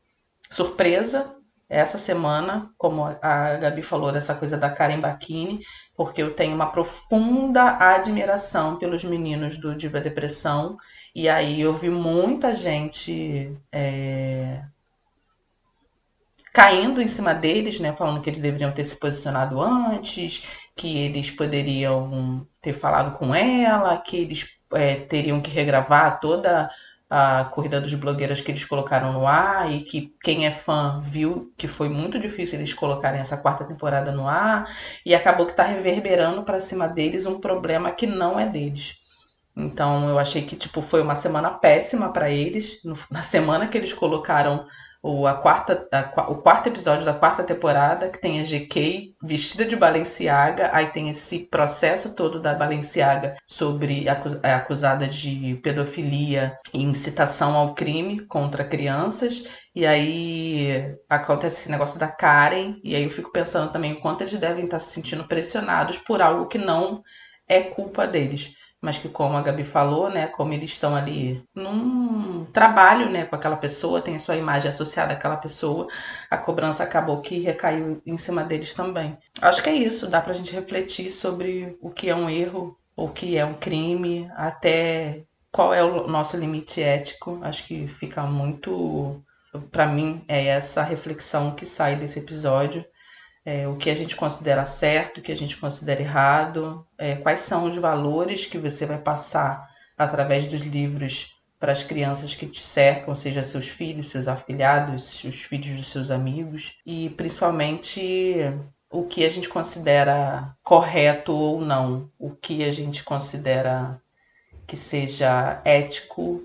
surpresa 0.49 1.35
essa 1.69 1.99
semana, 1.99 2.71
como 2.79 3.05
a 3.05 3.57
Gabi 3.57 3.83
falou, 3.83 4.13
dessa 4.13 4.37
coisa 4.37 4.57
da 4.57 4.71
Karen 4.71 5.01
Bacchini, 5.01 5.61
porque 5.99 6.23
eu 6.23 6.33
tenho 6.33 6.55
uma 6.55 6.71
profunda 6.71 7.77
admiração 7.77 8.77
pelos 8.77 9.03
meninos 9.03 9.59
do 9.59 9.75
Diva 9.75 10.01
Depressão, 10.01 10.77
e 11.13 11.29
aí 11.29 11.61
eu 11.61 11.75
vi 11.75 11.91
muita 11.91 12.55
gente 12.55 13.53
é, 13.73 14.61
caindo 16.55 17.03
em 17.03 17.09
cima 17.09 17.35
deles, 17.35 17.81
né, 17.81 17.93
falando 17.93 18.21
que 18.21 18.31
eles 18.31 18.41
deveriam 18.41 18.71
ter 18.71 18.85
se 18.85 18.95
posicionado 18.95 19.61
antes, 19.61 20.47
que 20.77 20.97
eles 20.97 21.33
poderiam 21.33 22.47
ter 22.63 22.75
falado 22.75 23.19
com 23.19 23.35
ela, 23.35 23.99
que 23.99 24.19
eles 24.19 24.57
é, 24.73 24.95
teriam 24.95 25.41
que 25.41 25.51
regravar 25.51 26.21
toda 26.21 26.71
a 27.11 27.45
corrida 27.45 27.81
dos 27.81 27.95
blogueiras 27.95 28.41
que 28.41 28.51
eles 28.51 28.65
colocaram 28.65 29.13
no 29.13 29.27
ar 29.27 29.73
e 29.73 29.81
que 29.83 30.15
quem 30.23 30.47
é 30.47 30.51
fã 30.51 31.01
viu 31.03 31.53
que 31.57 31.67
foi 31.67 31.89
muito 31.89 32.19
difícil 32.19 32.59
eles 32.59 32.75
colocarem 32.75 33.21
essa 33.21 33.39
quarta 33.39 33.65
temporada 33.65 34.13
no 34.13 34.29
ar 34.29 34.71
e 35.07 35.15
acabou 35.15 35.47
que 35.47 35.53
está 35.53 35.65
reverberando 35.65 36.43
para 36.43 36.61
cima 36.61 36.87
deles 36.87 37.25
um 37.25 37.41
problema 37.41 37.91
que 37.93 38.07
não 38.07 38.39
é 38.39 38.47
deles. 38.47 38.97
Então 39.57 40.09
eu 40.09 40.19
achei 40.19 40.43
que 40.43 40.55
tipo 40.55 40.83
foi 40.83 41.03
uma 41.03 41.17
semana 41.17 41.51
péssima 41.51 42.13
para 42.13 42.31
eles. 42.31 42.81
Na 43.11 43.23
semana 43.23 43.67
que 43.67 43.77
eles 43.77 43.93
colocaram 43.93 44.67
o, 45.09 45.27
a 45.27 45.33
quarta, 45.33 45.89
a, 45.91 46.31
o 46.31 46.43
quarto 46.43 46.67
episódio 46.67 47.03
da 47.03 47.15
quarta 47.15 47.43
temporada, 47.43 48.11
que 48.11 48.21
tem 48.21 48.41
a 48.41 48.45
GK 48.45 49.15
vestida 49.23 49.65
de 49.65 49.75
Balenciaga, 49.75 50.69
aí 50.71 50.89
tem 50.89 51.09
esse 51.09 51.49
processo 51.49 52.15
todo 52.15 52.39
da 52.39 52.53
Balenciaga 52.53 53.35
sobre 53.47 54.07
a, 54.07 54.23
a 54.43 54.57
acusada 54.57 55.07
de 55.09 55.59
pedofilia 55.63 56.55
e 56.75 56.83
incitação 56.83 57.57
ao 57.57 57.75
crime 57.75 58.21
contra 58.27 58.63
crianças, 58.63 59.45
e 59.75 59.87
aí 59.87 60.95
acontece 61.09 61.63
esse 61.63 61.71
negócio 61.71 61.99
da 61.99 62.09
Karen, 62.09 62.77
e 62.85 62.95
aí 62.95 63.05
eu 63.05 63.11
fico 63.11 63.33
pensando 63.33 63.73
também 63.73 63.95
o 63.95 64.01
quanto 64.01 64.21
eles 64.21 64.35
devem 64.35 64.67
estar 64.67 64.81
se 64.81 64.93
sentindo 64.93 65.27
pressionados 65.27 65.97
por 65.97 66.21
algo 66.21 66.49
que 66.49 66.59
não 66.59 67.03
é 67.49 67.63
culpa 67.63 68.07
deles 68.07 68.58
mas 68.81 68.99
que 68.99 69.09
como 69.09 69.37
a 69.37 69.43
Gabi 69.43 69.65
falou, 69.65 70.09
né, 70.09 70.27
como 70.29 70.53
eles 70.53 70.71
estão 70.71 70.95
ali 70.95 71.43
num 71.55 72.45
trabalho, 72.47 73.11
né, 73.11 73.25
com 73.25 73.35
aquela 73.35 73.57
pessoa, 73.57 74.01
tem 74.01 74.17
a 74.17 74.21
sua 74.21 74.37
imagem 74.37 74.69
associada 74.69 75.13
àquela 75.13 75.37
pessoa, 75.37 75.89
a 76.31 76.37
cobrança 76.37 76.85
acabou 76.85 77.21
que 77.21 77.41
recaiu 77.41 78.01
em 78.07 78.17
cima 78.17 78.45
deles 78.45 78.75
também. 78.75 79.19
Acho 79.43 79.63
que 79.63 79.69
é 79.71 79.75
isso, 79.75 80.09
dá 80.09 80.21
pra 80.21 80.33
gente 80.33 80.53
refletir 80.53 81.11
sobre 81.11 81.77
o 81.81 81.91
que 81.91 82.09
é 82.09 82.15
um 82.15 82.31
erro, 82.31 82.79
o 82.97 83.09
que 83.09 83.37
é 83.37 83.45
um 83.45 83.55
crime, 83.55 84.31
até 84.37 85.25
qual 85.51 85.75
é 85.75 85.83
o 85.83 86.07
nosso 86.07 86.37
limite 86.37 86.83
ético. 86.83 87.39
Acho 87.43 87.67
que 87.67 87.89
fica 87.89 88.23
muito 88.23 89.23
para 89.71 89.87
mim 89.87 90.23
é 90.29 90.47
essa 90.47 90.83
reflexão 90.83 91.55
que 91.55 91.65
sai 91.65 91.97
desse 91.97 92.19
episódio 92.19 92.85
é, 93.49 93.67
o 93.67 93.77
que 93.77 93.89
a 93.89 93.95
gente 93.95 94.15
considera 94.15 94.63
certo, 94.63 95.19
o 95.19 95.23
que 95.23 95.33
a 95.33 95.37
gente 95.37 95.57
considera 95.57 96.03
errado, 96.03 96.87
é, 96.99 97.15
quais 97.15 97.41
são 97.41 97.65
os 97.65 97.79
valores 97.79 98.45
que 98.45 98.59
você 98.59 98.85
vai 98.85 98.99
passar 98.99 99.67
através 99.97 100.47
dos 100.47 100.61
livros 100.61 101.35
para 101.59 101.73
as 101.73 101.83
crianças 101.83 102.35
que 102.35 102.47
te 102.47 102.61
cercam, 102.61 103.17
seja 103.17 103.43
seus 103.43 103.67
filhos, 103.67 104.11
seus 104.11 104.29
afilhados, 104.29 105.25
os 105.25 105.37
filhos 105.37 105.79
dos 105.79 105.89
seus 105.89 106.11
amigos, 106.11 106.75
e 106.85 107.09
principalmente 107.17 108.37
o 108.91 109.05
que 109.05 109.25
a 109.25 109.31
gente 109.31 109.49
considera 109.49 110.55
correto 110.63 111.33
ou 111.33 111.59
não, 111.59 112.11
o 112.19 112.31
que 112.33 112.63
a 112.63 112.71
gente 112.71 113.03
considera 113.03 113.99
que 114.67 114.77
seja 114.77 115.63
ético 115.65 116.43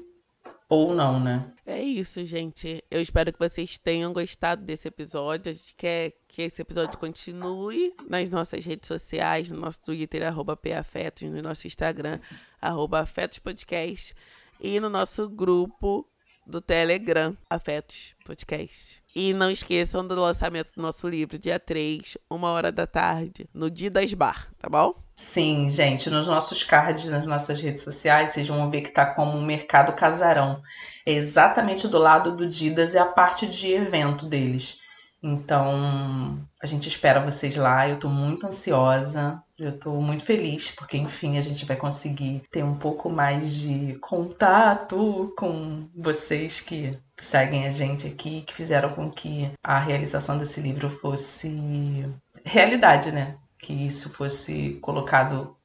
ou 0.74 0.94
não, 0.94 1.20
né? 1.20 1.46
É 1.66 1.82
isso, 1.82 2.24
gente. 2.26 2.84
Eu 2.90 3.02
espero 3.02 3.32
que 3.32 3.40
vocês 3.40 3.78
tenham 3.78 4.12
gostado 4.12 4.64
desse 4.64 4.88
episódio. 4.88 5.52
A 5.52 5.54
gente 5.54 5.76
quer 5.76 6.14
que 6.28 6.42
esse 6.42 6.62
episódio 6.62 6.98
continue 6.98 7.94
nas 8.10 8.30
nossas 8.30 8.66
redes 8.66 8.88
sociais, 8.88 9.52
no 9.52 9.60
nosso 9.60 9.82
Twitter, 9.82 10.26
arroba 10.26 10.58
PAfetos, 10.58 11.30
no 11.30 11.42
nosso 11.42 11.68
Instagram, 11.68 12.20
arroba 12.62 13.00
Afetos 13.00 13.40
Podcast, 13.40 14.16
e 14.60 14.80
no 14.80 14.90
nosso 14.90 15.30
grupo 15.30 16.08
do 16.46 16.60
Telegram, 16.60 17.38
Afetos 17.50 18.16
Podcast. 18.26 19.04
E 19.16 19.34
não 19.34 19.52
esqueçam 19.52 20.06
do 20.06 20.16
lançamento 20.16 20.72
do 20.76 20.82
nosso 20.82 21.08
livro, 21.08 21.38
dia 21.38 21.60
3, 21.60 22.18
uma 22.30 22.50
hora 22.50 22.72
da 22.72 22.88
tarde, 22.88 23.48
no 23.54 23.70
Didas 23.70 24.14
Bar, 24.14 24.52
tá 24.58 24.68
bom? 24.70 25.03
Sim, 25.16 25.70
gente, 25.70 26.10
nos 26.10 26.28
nossos 26.28 26.64
cards, 26.64 27.06
nas 27.06 27.26
nossas 27.26 27.62
redes 27.62 27.84
sociais, 27.84 28.32
vocês 28.32 28.48
vão 28.48 28.70
ver 28.70 28.82
que 28.82 28.90
tá 28.90 29.06
como 29.06 29.38
um 29.38 29.46
mercado 29.46 29.94
casarão. 29.94 30.62
É 31.06 31.12
exatamente 31.12 31.88
do 31.88 31.98
lado 31.98 32.36
do 32.36 32.48
Didas, 32.50 32.96
é 32.96 33.00
a 33.00 33.06
parte 33.06 33.48
de 33.48 33.72
evento 33.72 34.26
deles. 34.26 34.80
Então, 35.22 36.46
a 36.62 36.66
gente 36.66 36.90
espera 36.90 37.24
vocês 37.24 37.56
lá. 37.56 37.88
Eu 37.88 37.98
tô 37.98 38.10
muito 38.10 38.46
ansiosa. 38.46 39.42
Eu 39.58 39.80
tô 39.80 39.92
muito 40.02 40.26
feliz, 40.26 40.72
porque 40.72 40.98
enfim 40.98 41.38
a 41.38 41.42
gente 41.42 41.64
vai 41.64 41.78
conseguir 41.78 42.42
ter 42.52 42.64
um 42.64 42.76
pouco 42.76 43.10
mais 43.10 43.54
de 43.56 43.98
contato 44.02 45.34
com 45.38 45.88
vocês 45.96 46.60
que 46.60 46.98
seguem 47.18 47.66
a 47.66 47.72
gente 47.72 48.08
aqui, 48.08 48.42
que 48.42 48.54
fizeram 48.54 48.90
com 48.90 49.10
que 49.10 49.52
a 49.64 49.80
realização 49.80 50.38
desse 50.38 50.60
livro 50.60 50.90
fosse 50.90 52.06
realidade, 52.44 53.12
né? 53.12 53.38
Que 53.64 53.74
isso 53.74 54.10
fosse 54.10 54.78
colocado 54.82 55.56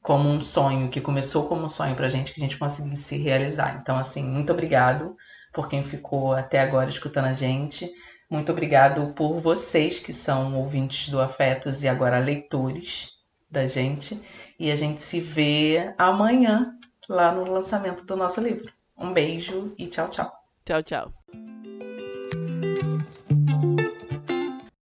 como 0.00 0.28
um 0.28 0.40
sonho, 0.40 0.88
que 0.88 1.00
começou 1.00 1.46
como 1.46 1.66
um 1.66 1.68
sonho 1.68 1.94
pra 1.94 2.08
gente, 2.08 2.32
que 2.32 2.40
a 2.40 2.44
gente 2.44 2.56
conseguisse 2.56 3.18
realizar. 3.18 3.78
Então, 3.82 3.98
assim, 3.98 4.24
muito 4.24 4.50
obrigado 4.50 5.14
por 5.52 5.68
quem 5.68 5.84
ficou 5.84 6.32
até 6.32 6.60
agora 6.60 6.88
escutando 6.88 7.26
a 7.26 7.34
gente. 7.34 7.92
Muito 8.30 8.50
obrigado 8.50 9.12
por 9.14 9.34
vocês 9.40 9.98
que 9.98 10.12
são 10.12 10.56
ouvintes 10.56 11.10
do 11.10 11.20
Afetos 11.20 11.82
e 11.82 11.88
agora 11.88 12.18
leitores 12.18 13.18
da 13.50 13.66
gente. 13.66 14.18
E 14.58 14.70
a 14.70 14.76
gente 14.76 15.02
se 15.02 15.20
vê 15.20 15.92
amanhã 15.98 16.74
lá 17.08 17.30
no 17.30 17.50
lançamento 17.50 18.06
do 18.06 18.16
nosso 18.16 18.40
livro. 18.40 18.72
Um 18.96 19.12
beijo 19.12 19.74
e 19.78 19.86
tchau, 19.86 20.08
tchau. 20.08 20.32
Tchau, 20.64 20.82
tchau. 20.82 21.12